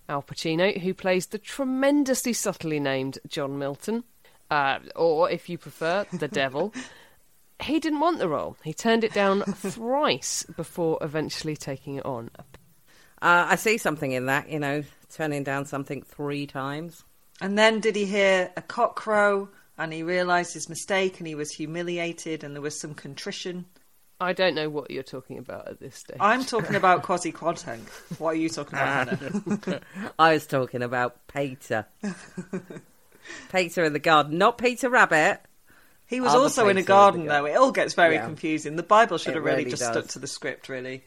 [0.09, 4.03] Al Pacino, who plays the tremendously subtly named John Milton,
[4.49, 6.73] uh, or if you prefer, the Devil
[7.61, 8.57] he didn't want the role.
[8.63, 12.29] He turned it down thrice before eventually taking it on.
[13.21, 17.03] Uh, I see something in that, you know, turning down something three times.
[17.41, 21.35] And then did he hear a cock crow and he realised his mistake and he
[21.35, 23.65] was humiliated and there was some contrition?
[24.19, 26.17] I don't know what you're talking about at this stage.
[26.19, 27.81] I'm talking about Kwasi Kwarteng.
[28.19, 29.09] What are you talking about,
[29.65, 29.81] Hannah?
[30.17, 31.85] I was talking about Peter.
[33.51, 35.41] Peter in the garden, not Peter Rabbit.
[36.07, 37.43] He was also in a Peter in the garden, garden.
[37.45, 37.51] though.
[37.51, 38.25] It all gets very Yeah.
[38.25, 38.75] confusing.
[38.77, 39.91] The Bible should It have really, really just does.
[39.91, 41.03] stuck to the script, really.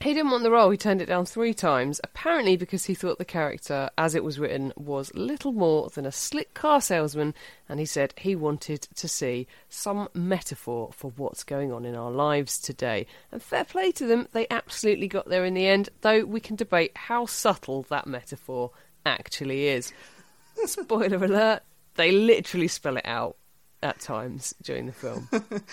[0.00, 0.70] He didn't want the role.
[0.70, 4.38] He turned it down three times, apparently because he thought the character, as it was
[4.40, 7.32] written, was little more than a slick car salesman,
[7.68, 12.10] and he said he wanted to see some metaphor for what's going on in our
[12.10, 13.06] lives today.
[13.30, 16.56] And fair play to them, they absolutely got there in the end, though we can
[16.56, 18.72] debate how subtle that metaphor
[19.06, 19.92] actually is.
[20.66, 21.62] Spoiler alert,
[21.94, 23.36] they literally spell it out
[23.82, 25.28] at times during the film.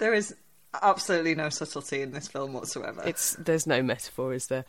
[0.00, 0.34] There is
[0.82, 3.02] absolutely no subtlety in this film whatsoever.
[3.04, 4.64] It's there's no metaphor, is there?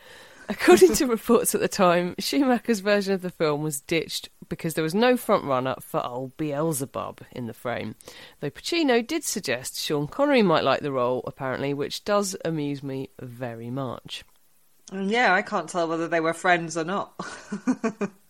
[0.49, 4.83] According to reports at the time, Schumacher's version of the film was ditched because there
[4.83, 7.95] was no frontrunner for old Beelzebub in the frame.
[8.41, 13.09] Though Pacino did suggest Sean Connery might like the role, apparently, which does amuse me
[13.21, 14.25] very much.
[14.91, 17.13] Yeah, I can't tell whether they were friends or not.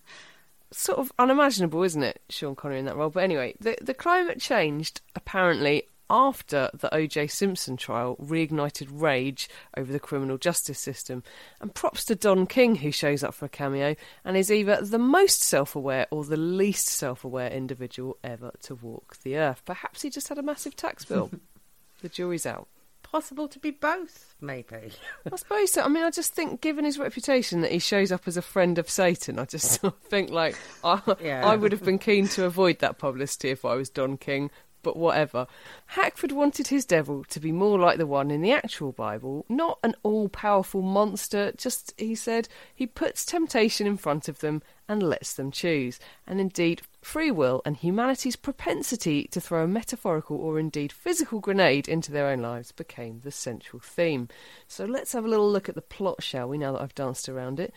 [0.72, 3.10] Sort of unimaginable, isn't it, Sean Connery in that role?
[3.10, 7.28] But anyway, the, the climate changed apparently after the O.J.
[7.28, 11.24] Simpson trial reignited rage over the criminal justice system.
[11.62, 13.96] And props to Don King, who shows up for a cameo
[14.26, 18.76] and is either the most self aware or the least self aware individual ever to
[18.76, 19.64] walk the earth.
[19.66, 21.32] Perhaps he just had a massive tax bill.
[22.02, 22.68] the jury's out.
[23.12, 24.92] Possible to be both, maybe.
[25.32, 25.82] I suppose so.
[25.82, 28.78] I mean, I just think, given his reputation that he shows up as a friend
[28.78, 31.46] of Satan, I just sort of think like I, Yeah.
[31.46, 34.50] I would have been keen to avoid that publicity if I was Don King.
[34.84, 35.46] But whatever.
[35.88, 39.78] Hackford wanted his devil to be more like the one in the actual Bible, not
[39.84, 45.04] an all powerful monster, just, he said, he puts temptation in front of them and
[45.04, 46.00] lets them choose.
[46.26, 51.88] And indeed, free will and humanity's propensity to throw a metaphorical or indeed physical grenade
[51.88, 54.30] into their own lives became the central theme.
[54.68, 57.28] So let's have a little look at the plot, shall we, now that I've danced
[57.28, 57.74] around it.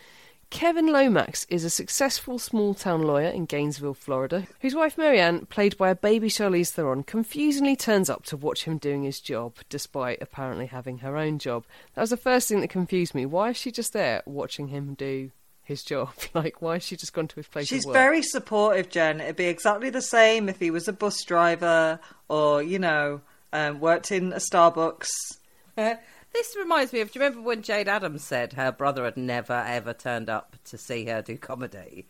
[0.51, 5.77] Kevin Lomax is a successful small town lawyer in Gainesville, Florida, whose wife Marianne, played
[5.77, 10.23] by a baby Charlize Theron, confusingly turns up to watch him doing his job, despite
[10.23, 11.65] apparently having her own job.
[11.95, 13.27] That was the first thing that confused me.
[13.27, 15.33] Why is she just there watching him do
[15.65, 16.11] his job?
[16.35, 17.95] Like, why has she just gone to his place She's of work?
[17.95, 19.21] very supportive, Jen.
[19.21, 23.21] It'd be exactly the same if he was a bus driver or, you know,
[23.53, 25.09] um, worked in a Starbucks.
[25.77, 27.13] This reminds me of.
[27.13, 30.77] Do you remember when Jayde Adams said her brother had never ever turned up to
[30.79, 32.07] see her do comedy?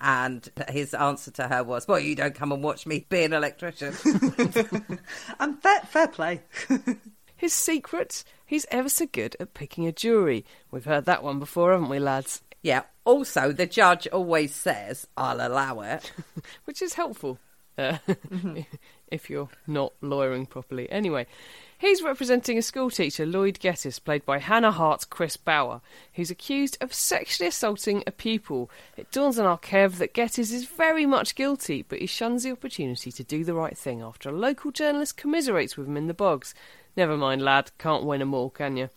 [0.00, 3.32] And his answer to her was, Well, you don't come and watch me be an
[3.32, 3.94] electrician.
[5.40, 6.40] And fair, fair play.
[7.36, 8.24] His secret?
[8.46, 10.44] He's ever so good at picking a jury.
[10.70, 12.42] We've heard that one before, haven't we, lads?
[12.66, 12.82] Yeah.
[13.04, 16.10] Also, the judge always says, I'll allow it.
[16.64, 17.38] which is helpful
[17.78, 17.98] uh,
[19.06, 20.90] if you're not lawyering properly.
[20.90, 21.28] Anyway,
[21.78, 25.80] he's representing a schoolteacher, Lloyd Gettys, played by Hannah Hart's Chris Bauer,
[26.14, 28.68] who's accused of sexually assaulting a pupil.
[28.96, 32.50] It dawns on our Kev that Gettys is very much guilty, but he shuns the
[32.50, 36.14] opportunity to do the right thing after a local journalist commiserates with him in the
[36.14, 36.52] bogs.
[36.96, 38.90] Never mind, lad, can't win 'em all, can you?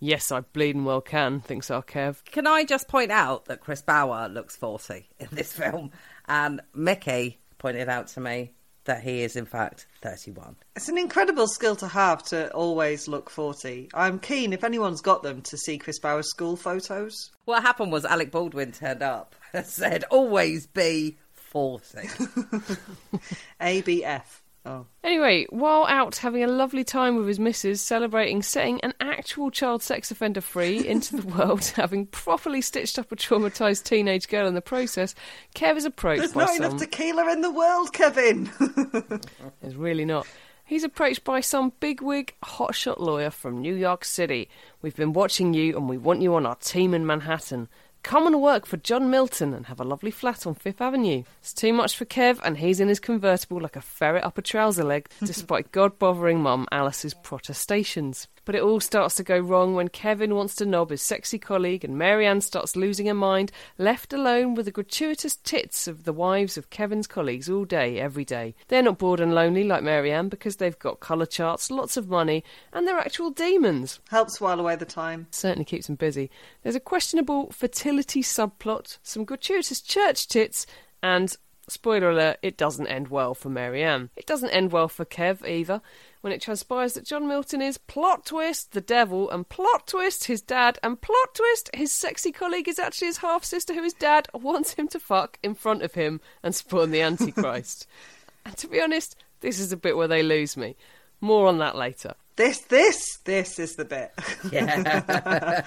[0.00, 2.24] Yes, I bleeding well can, thinks our Kev.
[2.24, 5.92] Can I just point out that Chris Bauer looks 40 in this film?
[6.26, 8.52] And Mickey pointed out to me
[8.84, 10.56] that he is, in fact, 31.
[10.74, 13.90] It's an incredible skill to have to always look 40.
[13.92, 17.30] I'm keen, if anyone's got them, to see Chris Bauer's school photos.
[17.44, 21.98] What happened was Alec Baldwin turned up and said, always be 40.
[23.60, 24.39] ABF.
[24.66, 24.86] Oh.
[25.02, 29.82] Anyway, while out having a lovely time with his missus, celebrating setting an actual child
[29.82, 34.54] sex offender free into the world, having properly stitched up a traumatised teenage girl in
[34.54, 35.14] the process,
[35.54, 36.64] Kev is approached There's by not some.
[36.64, 38.50] enough tequila in the world, Kevin.
[39.62, 40.26] There's really not.
[40.64, 44.48] He's approached by some bigwig hotshot lawyer from New York City.
[44.82, 47.68] We've been watching you and we want you on our team in Manhattan.
[48.02, 51.22] Come and work for John Milton and have a lovely flat on Fifth Avenue.
[51.40, 54.42] It's too much for Kev, and he's in his convertible like a ferret up a
[54.42, 58.26] trouser leg, despite God bothering mum Alice's protestations.
[58.44, 61.84] But it all starts to go wrong when Kevin wants to knob his sexy colleague
[61.84, 66.56] and Marianne starts losing her mind, left alone with the gratuitous tits of the wives
[66.56, 68.54] of Kevin's colleagues all day, every day.
[68.68, 72.42] They're not bored and lonely like Marianne because they've got colour charts, lots of money,
[72.72, 74.00] and they're actual demons.
[74.10, 75.26] Helps while away the time.
[75.30, 76.30] Certainly keeps them busy.
[76.62, 80.66] There's a questionable fertility subplot, some gratuitous church tits,
[81.02, 81.36] and
[81.70, 84.10] spoiler alert, it doesn't end well for Marianne.
[84.16, 85.80] It doesn't end well for Kev either,
[86.20, 90.42] when it transpires that John Milton is plot twist the devil, and plot twist his
[90.42, 94.28] dad, and plot twist his sexy colleague is actually his half sister who his dad
[94.34, 97.86] wants him to fuck in front of him and spawn the Antichrist.
[98.44, 100.76] and to be honest, this is the bit where they lose me.
[101.20, 102.14] More on that later.
[102.40, 104.12] This, this, this is the bit.
[104.50, 105.62] Yeah.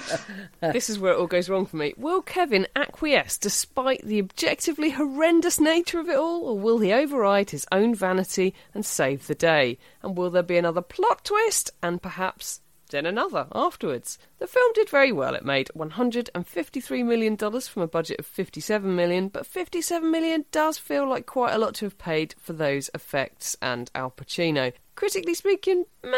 [0.60, 1.94] this is where it all goes wrong for me.
[1.98, 7.52] Will Kevin acquiesce despite the objectively horrendous nature of it all, or will he override
[7.52, 9.78] his own vanity and save the day?
[10.02, 14.18] And will there be another plot twist and perhaps then another afterwards?
[14.40, 15.36] The film did very well.
[15.36, 21.08] It made $153 million from a budget of 57 million, but 57 million does feel
[21.08, 24.74] like quite a lot to have paid for those effects and Al Pacino.
[24.96, 26.18] Critically speaking, meh,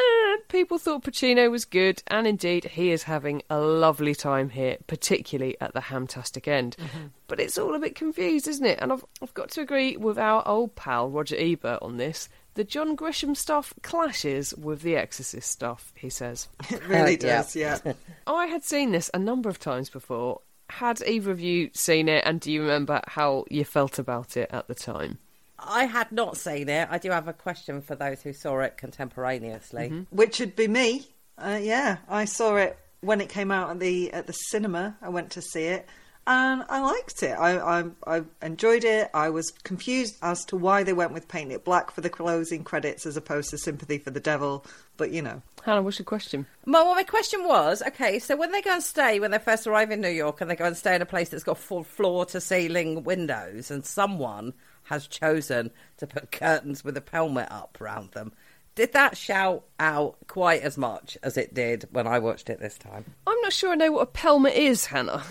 [0.49, 5.55] people thought Pacino was good, and indeed he is having a lovely time here, particularly
[5.61, 6.75] at the hamtastic end.
[6.77, 7.07] Mm-hmm.
[7.27, 8.79] But it's all a bit confused, isn't it?
[8.81, 12.27] And I've, I've got to agree with our old pal Roger Ebert on this.
[12.55, 16.47] The John Grisham stuff clashes with the Exorcist stuff, he says.
[16.69, 17.37] It really uh, Yeah.
[17.37, 17.79] does, yeah.
[18.27, 20.41] I had seen this a number of times before.
[20.69, 24.49] Had either of you seen it, and do you remember how you felt about it
[24.51, 25.19] at the time?
[25.57, 26.87] I had not seen it.
[26.91, 30.05] I do have a question for those who saw it contemporaneously.
[30.09, 31.07] Which would be me.
[31.37, 34.97] Uh, yeah, I saw it when it came out at the at the cinema.
[35.01, 35.87] I went to see it,
[36.27, 37.31] and I liked it.
[37.37, 39.09] I, I I enjoyed it.
[39.13, 42.63] I was confused as to why they went with painting it black for the closing
[42.63, 44.65] credits as opposed to Sympathy for the Devil.
[44.97, 46.45] But you know, Hannah, what's your question?
[46.65, 49.67] My, well, my question was okay, so when they go and stay, when they first
[49.67, 51.83] arrive in New York and they go and stay in a place that's got full
[51.83, 54.53] floor to ceiling windows, and someone
[54.85, 58.33] has chosen to put curtains with a pelmet up around them,
[58.75, 62.77] did that shout out quite as much as it did when I watched it this
[62.77, 63.05] time?
[63.25, 65.23] I'm not sure I know what a pelmet is, Hannah.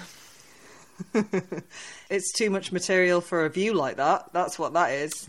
[2.11, 4.33] it's too much material for a view like that.
[4.33, 5.29] That's what that is.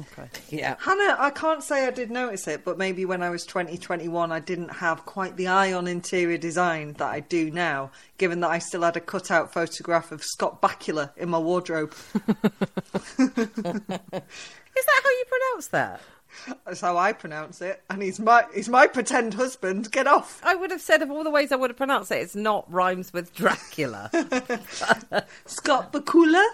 [0.49, 0.76] Yeah.
[0.80, 4.31] Hannah, I can't say I did notice it, but maybe when I was 20, 21,
[4.31, 8.52] I didn't have quite the eye on interior design that I do now, given that
[8.52, 11.93] I still had a cutout photograph of Scott Bakula in my wardrobe.
[14.76, 16.02] Is that how you pronounce that?
[16.66, 19.91] That's how I pronounce it, and he's my he's my pretend husband.
[19.91, 22.16] Get off, I would have said of all the ways I would have pronounced it,
[22.16, 24.10] it's not rhymes with Dracula.
[25.45, 26.45] Scott Bakula.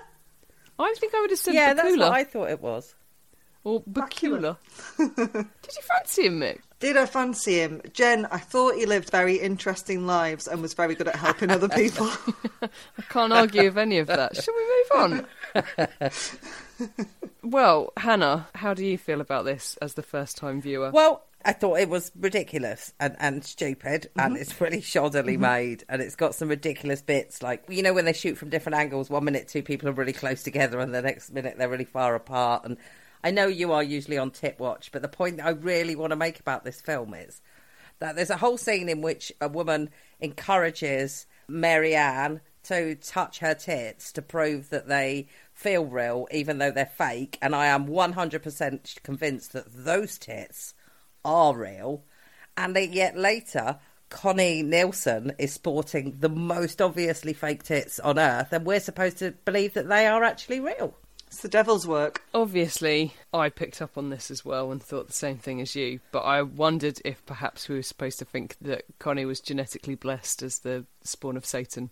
[0.80, 2.96] I think I would have said yeah, that's what I thought it was.
[3.64, 4.58] or Bakula.
[4.98, 6.60] Did you fancy him, Mick?
[6.82, 8.26] Did I fancy him, Jen?
[8.32, 12.10] I thought he lived very interesting lives and was very good at helping other people.
[12.64, 14.36] I can't argue with any of that.
[14.36, 15.28] Shall we move
[16.80, 16.90] on?
[17.44, 20.90] well, Hannah, how do you feel about this as the first time viewer?
[20.90, 24.42] Well, I thought it was ridiculous and, and stupid, and mm-hmm.
[24.42, 25.42] it's really shoddily mm-hmm.
[25.42, 27.44] made, and it's got some ridiculous bits.
[27.44, 30.14] Like, you know, when they shoot from different angles, one minute two people are really
[30.14, 32.66] close together, and the next minute they're really far apart.
[32.66, 32.78] And
[33.24, 36.12] I know you are usually on tip watch, but the point that I really want
[36.12, 37.42] to make about this film is
[38.00, 39.90] that there's a whole scene in which a woman
[40.20, 46.72] encourages Mary Ann to touch her tits to prove that they feel real, even though
[46.72, 47.38] they're fake.
[47.42, 50.74] And I am 100% convinced that those tits
[51.24, 52.04] are real.
[52.58, 53.80] And yet later,
[54.10, 59.32] Connie Nielsen is sporting the most obviously fake tits on earth, and we're supposed to
[59.46, 60.96] believe that they are actually real.
[61.32, 62.24] It's the devil's work.
[62.34, 66.02] Obviously, I picked up on this as well and thought the same thing as you,
[66.12, 70.44] but I wondered if perhaps we were supposed to think that Connie was genetically blessed
[70.44, 71.90] as the spawn of Satan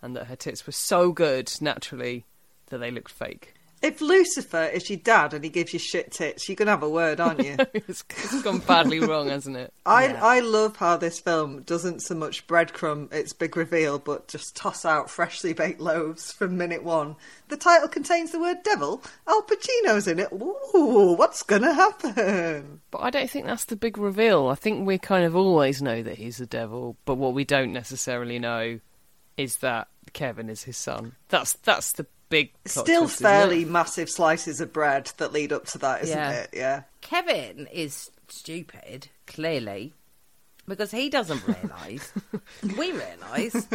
[0.00, 2.24] and that her tits were so good naturally
[2.70, 3.52] that they looked fake.
[3.82, 6.88] If Lucifer is your dad and he gives you shit tits, you can have a
[6.88, 7.56] word, aren't you?
[7.74, 9.72] it's, it's gone badly wrong, hasn't it?
[9.86, 14.54] I I love how this film doesn't so much breadcrumb its big reveal, but just
[14.54, 17.16] toss out freshly baked loaves from minute one.
[17.48, 19.02] The title contains the word devil.
[19.26, 20.28] Al Pacino's in it.
[20.32, 22.80] Ooh, what's gonna happen?
[22.90, 24.48] But I don't think that's the big reveal.
[24.48, 27.72] I think we kind of always know that he's the devil, but what we don't
[27.72, 28.80] necessarily know
[29.38, 31.12] is that Kevin is his son.
[31.28, 35.78] That's that's the big Still twist, fairly massive slices of bread that lead up to
[35.78, 36.30] that, isn't Yeah.
[36.32, 36.50] it?
[36.54, 36.82] Yeah.
[37.02, 39.92] Kevin is stupid, clearly,
[40.66, 42.12] because he doesn't realise.
[42.78, 43.66] we realise.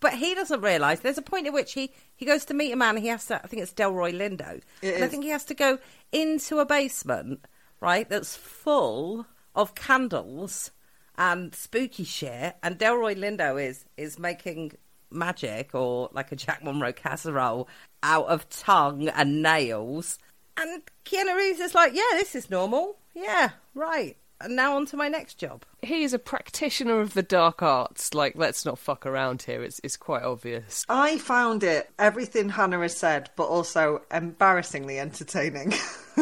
[0.00, 1.00] But he doesn't realise.
[1.00, 2.96] There's a point at which he, he goes to meet a man.
[2.96, 4.60] He has to, I think it's Delroy Lindo.
[4.82, 5.78] It and I think he has to go
[6.10, 7.44] into a basement,
[7.80, 10.70] right, that's full of candles
[11.18, 12.56] and spooky shit.
[12.62, 14.72] And Delroy Lindo is, is making
[15.10, 17.68] magic or like a Jack Monroe casserole
[18.02, 20.18] out of tongue and nails.
[20.56, 22.96] And Keanu Reeves is like, yeah, this is normal.
[23.14, 24.16] Yeah, right.
[24.42, 25.64] And now on to my next job.
[25.82, 28.14] He is a practitioner of the dark arts.
[28.14, 29.62] Like, let's not fuck around here.
[29.62, 30.86] It's it's quite obvious.
[30.88, 35.74] I found it everything Hannah has said, but also embarrassingly entertaining.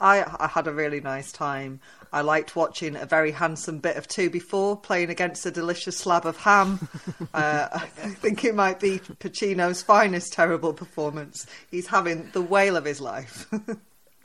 [0.00, 1.80] I I had a really nice time.
[2.16, 6.24] I liked watching a very handsome bit of two before playing against a delicious slab
[6.24, 6.88] of ham.
[7.34, 11.46] uh, I think it might be Pacino's finest terrible performance.
[11.70, 13.46] He's having the whale of his life.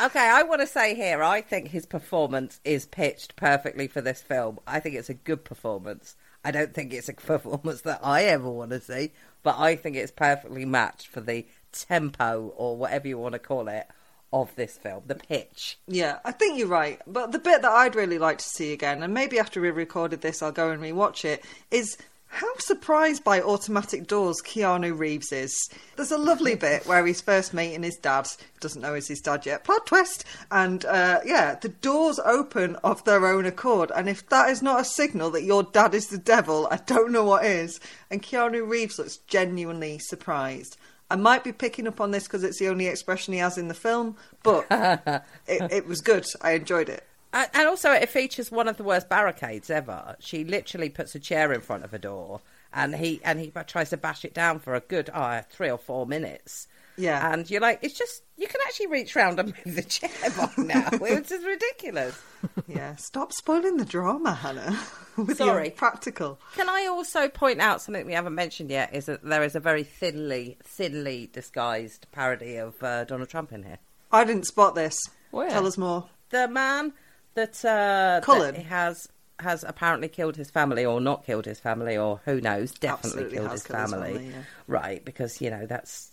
[0.01, 4.19] Okay, I want to say here, I think his performance is pitched perfectly for this
[4.19, 4.57] film.
[4.65, 6.15] I think it's a good performance.
[6.43, 9.11] I don't think it's a performance that I ever want to see,
[9.43, 13.67] but I think it's perfectly matched for the tempo or whatever you want to call
[13.67, 13.85] it
[14.33, 15.77] of this film, the pitch.
[15.87, 16.99] Yeah, I think you're right.
[17.05, 20.21] But the bit that I'd really like to see again, and maybe after we recorded
[20.21, 21.97] this, I'll go and rewatch it, is
[22.33, 25.69] how surprised by automatic doors Keanu Reeves is.
[25.97, 28.25] There's a lovely bit where he's first meeting his dad,
[28.61, 33.03] doesn't know he's his dad yet, plot twist, and uh, yeah, the doors open of
[33.03, 33.91] their own accord.
[33.93, 37.11] And if that is not a signal that your dad is the devil, I don't
[37.11, 37.81] know what is.
[38.09, 40.77] And Keanu Reeves looks genuinely surprised.
[41.11, 43.67] I might be picking up on this because it's the only expression he has in
[43.67, 44.65] the film, but
[45.45, 46.25] it, it was good.
[46.41, 47.05] I enjoyed it.
[47.33, 50.15] And and also, it features one of the worst barricades ever.
[50.19, 52.39] She literally puts a chair in front of a door,
[52.73, 55.77] and he and he tries to bash it down for a good uh, three or
[55.77, 56.67] four minutes.
[56.97, 57.33] Yeah.
[57.33, 60.49] and you're like, it's just you can actually reach round and move the chair by
[60.57, 60.89] now.
[60.91, 62.19] it's just ridiculous.
[62.67, 64.79] Yeah, stop spoiling the drama, Hannah.
[65.17, 65.65] With Sorry.
[65.67, 66.39] your practical.
[66.55, 68.95] Can I also point out something we haven't mentioned yet?
[68.95, 73.61] Is that there is a very thinly, thinly disguised parody of uh, Donald Trump in
[73.63, 73.77] here.
[74.11, 74.97] I didn't spot this.
[75.31, 75.49] Where?
[75.49, 76.05] Tell us more.
[76.29, 76.93] The man
[77.35, 78.55] that, uh, Cullen?
[78.55, 79.07] that has
[79.39, 83.51] has apparently killed his family, or not killed his family, or who knows, definitely killed
[83.51, 84.13] his killed his family.
[84.13, 84.43] family, yeah.
[84.67, 86.10] Right, because you know that's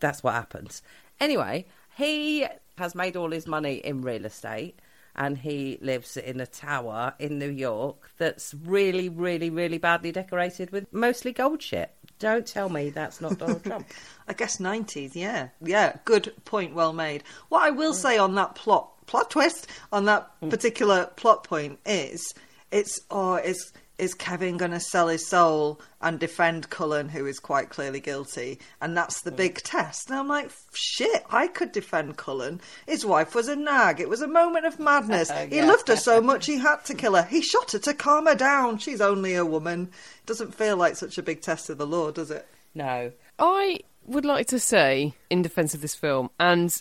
[0.00, 0.82] that's what happens.
[1.20, 1.66] Anyway,
[1.96, 2.46] he
[2.76, 4.78] has made all his money in real estate.
[5.16, 10.70] And he lives in a tower in New York that's really, really, really badly decorated
[10.70, 11.92] with mostly gold shit.
[12.20, 13.88] Don't tell me that's not Donald Trump.
[14.28, 15.48] I guess 90s, yeah.
[15.60, 17.24] Yeah, good point, well made.
[17.48, 20.50] What I will say on that plot plot twist on that mm.
[20.50, 22.34] particular plot point is
[22.70, 27.38] it's oh is is Kevin going to sell his soul and defend Cullen, who is
[27.40, 28.60] quite clearly guilty?
[28.80, 30.08] And that's the big test.
[30.08, 32.60] And I'm like, shit, I could defend Cullen.
[32.86, 33.98] His wife was a nag.
[34.00, 35.30] It was a moment of madness.
[35.50, 35.66] He Yeah.
[35.66, 37.24] loved her so much he had to kill her.
[37.24, 38.78] He shot her to calm her down.
[38.78, 39.90] She's only a woman.
[40.20, 42.46] It doesn't feel like such a big test of the law, does it?
[42.74, 43.10] No.
[43.38, 46.74] I would like to say in defence of this film, and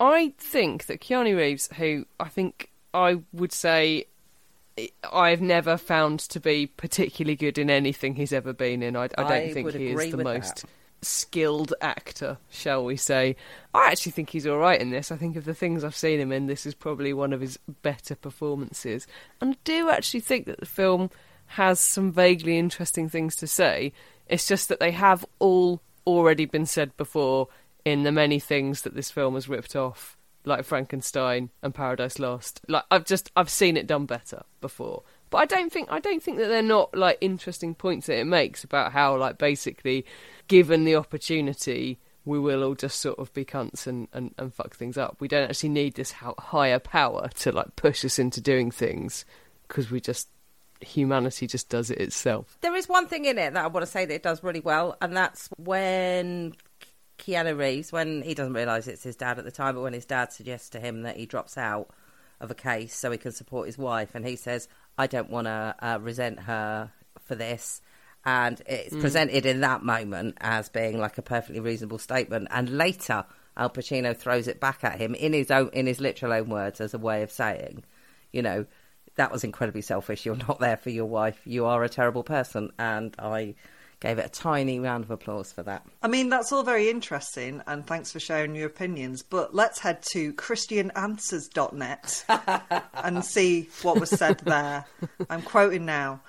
[0.00, 4.06] I think that Keanu Reeves, who I think I would say
[5.12, 8.96] I've never found to be particularly good in anything he's ever been in.
[8.96, 10.70] I, I don't I think he is the most that.
[11.02, 13.36] skilled actor, shall we say.
[13.74, 15.12] I actually think he's all right in this.
[15.12, 17.58] I think of the things I've seen him in, this is probably one of his
[17.82, 19.06] better performances.
[19.40, 21.10] And I do actually think that the film
[21.46, 23.92] has some vaguely interesting things to say.
[24.26, 27.48] It's just that they have all already been said before
[27.84, 32.60] in the many things that this film has ripped off, like Frankenstein and Paradise Lost.
[32.68, 35.02] Like I've just I've seen it done better before.
[35.30, 38.26] But I don't think I don't think that they're not like interesting points that it
[38.26, 40.04] makes about how like basically
[40.48, 44.76] given the opportunity we will all just sort of be cunts and, and, and fuck
[44.76, 45.16] things up.
[45.18, 49.24] We don't actually need this higher power to like push us into doing things
[49.66, 50.28] because we just
[50.80, 52.58] humanity just does it itself.
[52.60, 54.60] There is one thing in it that I want to say that it does really
[54.60, 56.54] well, and that's when
[57.18, 60.04] Keanu Reeves, when he doesn't realise it's his dad at the time, but when his
[60.04, 61.90] dad suggests to him that he drops out
[62.40, 64.68] of a case so he can support his wife, and he says,
[64.98, 66.90] I don't want to uh, resent her
[67.24, 67.80] for this.
[68.24, 72.48] And it's presented in that moment as being like a perfectly reasonable statement.
[72.52, 73.24] And later,
[73.56, 76.80] Al Pacino throws it back at him in his own, in his literal own words,
[76.80, 77.82] as a way of saying,
[78.32, 78.66] you know,
[79.16, 80.24] that was incredibly selfish.
[80.24, 81.40] You're not there for your wife.
[81.44, 82.70] You are a terrible person.
[82.78, 83.56] And I
[84.02, 85.86] gave it a tiny round of applause for that.
[86.02, 89.22] I mean, that's all very interesting, and thanks for sharing your opinions.
[89.22, 92.24] But let's head to ChristianAnswers.net
[92.94, 94.84] and see what was said there.
[95.30, 96.20] I'm quoting now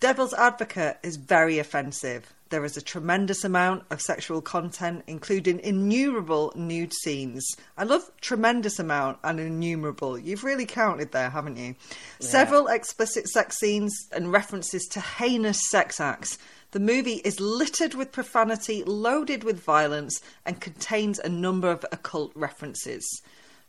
[0.00, 2.34] Devil's Advocate is very offensive.
[2.48, 7.46] There is a tremendous amount of sexual content, including innumerable nude scenes.
[7.78, 10.18] I love tremendous amount and innumerable.
[10.18, 11.76] You've really counted there, haven't you?
[12.18, 16.38] Several explicit sex scenes and references to heinous sex acts.
[16.72, 22.32] The movie is littered with profanity, loaded with violence, and contains a number of occult
[22.34, 23.04] references.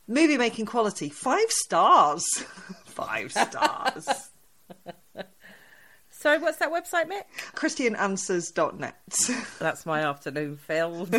[0.06, 2.24] Movie making quality, five stars.
[2.86, 4.06] five stars.
[6.10, 7.24] So, what's that website, Mick?
[7.56, 8.96] ChristianAnswers.net.
[9.58, 11.10] That's my afternoon film.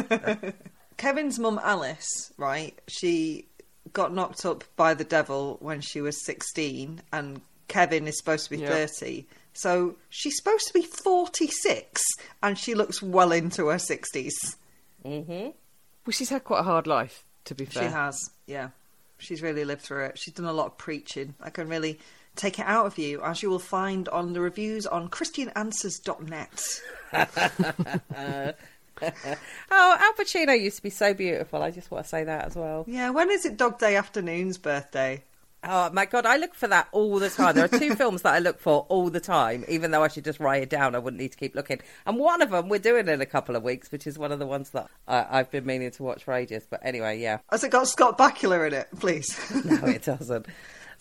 [0.95, 2.79] Kevin's mum Alice, right?
[2.87, 3.49] She
[3.91, 8.51] got knocked up by the devil when she was 16, and Kevin is supposed to
[8.51, 8.69] be Yeah.
[8.69, 9.27] 30.
[9.53, 12.01] So she's supposed to be 46,
[12.41, 14.31] and she looks well into her 60s.
[15.05, 15.49] Mm hmm.
[16.05, 17.83] Well, she's had quite a hard life, to be fair.
[17.83, 18.69] She has, yeah.
[19.19, 20.19] She's really lived through it.
[20.19, 21.35] She's done a lot of preaching.
[21.41, 21.99] I can really
[22.35, 26.81] take it out of you, as you will find on the reviews on ChristianAnswers.net.
[29.71, 31.61] oh, Al Pacino used to be so beautiful.
[31.61, 32.85] I just want to say that as well.
[32.87, 35.23] Yeah, when is it Dog Day Afternoon's birthday?
[35.63, 37.55] Oh my god, I look for that all the time.
[37.55, 40.25] There are two films that I look for all the time, even though I should
[40.25, 40.95] just write it down.
[40.95, 41.79] I wouldn't need to keep looking.
[42.05, 44.39] And one of them we're doing in a couple of weeks, which is one of
[44.39, 46.67] the ones that I, I've been meaning to watch for ages.
[46.69, 49.39] But anyway, yeah, Has it got Scott Bakula in it, please?
[49.65, 50.47] no, it doesn't.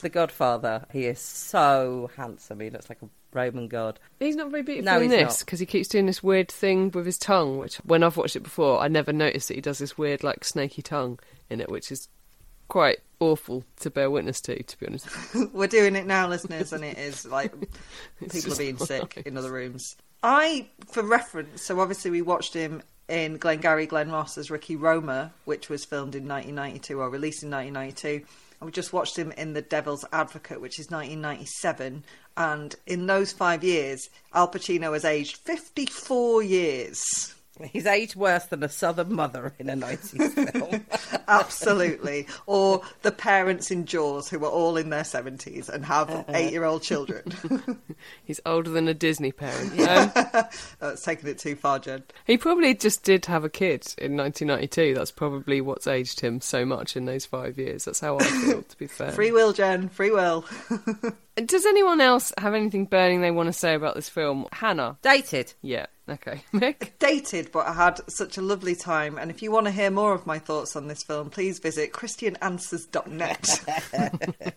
[0.00, 0.84] The Godfather.
[0.92, 2.58] He is so handsome.
[2.58, 4.00] He looks like a Roman god.
[4.18, 7.06] He's not very beautiful No, in this because he keeps doing this weird thing with
[7.06, 9.96] his tongue, which when I've watched it before, I never noticed that he does this
[9.96, 12.08] weird, like, snaky tongue in it, which is
[12.72, 15.06] quite awful to bear witness to, to be honest.
[15.52, 17.52] We're doing it now, listeners, and it is like
[18.30, 19.26] people are being sick nice.
[19.26, 19.94] in other rooms.
[20.22, 25.34] I, for reference, so obviously we watched him in Glengarry Glen Ross as Ricky Roma,
[25.44, 28.24] which was filmed in 1992 or released in 1992.
[28.58, 32.04] And we just watched him in The Devil's Advocate, which is 1997.
[32.38, 37.34] And in those five years, Al Pacino has aged 54 years.
[37.72, 40.86] He's aged worse than a southern mother in a 90s film.
[41.28, 42.26] Absolutely.
[42.46, 46.64] or the parents in Jaws who are all in their 70s and have eight year
[46.64, 47.24] old children.
[48.24, 49.72] He's older than a Disney parent.
[49.80, 50.12] Um,
[50.80, 52.02] That's taking it too far, Jen.
[52.26, 54.94] he probably just did have a kid in 1992.
[54.94, 57.84] That's probably what's aged him so much in those five years.
[57.84, 59.12] That's how I feel, to be fair.
[59.12, 59.88] Free will, Jen.
[59.88, 60.44] Free will.
[61.36, 64.46] Does anyone else have anything burning they want to say about this film?
[64.52, 64.98] Hannah?
[65.02, 65.54] Dated.
[65.62, 65.86] Yeah.
[66.08, 66.42] Okay.
[66.52, 66.98] Mick?
[66.98, 69.18] Dated, but I had such a lovely time.
[69.18, 71.92] And if you want to hear more of my thoughts on this film, please visit
[71.92, 74.52] christiananswers.net.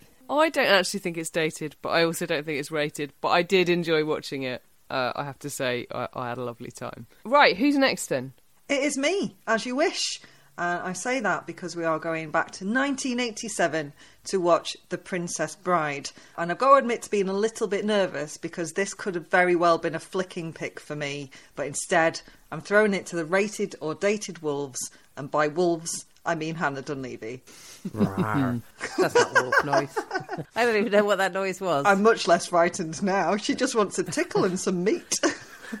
[0.30, 3.12] I don't actually think it's dated, but I also don't think it's rated.
[3.20, 4.62] But I did enjoy watching it.
[4.88, 7.06] Uh, I have to say, I, I had a lovely time.
[7.24, 8.32] Right, who's next then?
[8.68, 10.20] it is me, as you wish.
[10.56, 13.92] And I say that because we are going back to 1987
[14.26, 16.10] to watch The Princess Bride.
[16.38, 19.28] And I've got to admit to being a little bit nervous because this could have
[19.28, 21.30] very well been a flicking pick for me.
[21.56, 22.20] But instead,
[22.52, 24.78] I'm throwing it to the rated or dated wolves.
[25.16, 27.42] And by wolves, I mean Hannah Dunleavy.
[27.94, 29.98] That's not wolf noise.
[30.56, 31.84] I don't even know what that noise was.
[31.86, 33.36] I'm much less frightened now.
[33.36, 35.18] She just wants a tickle and some meat.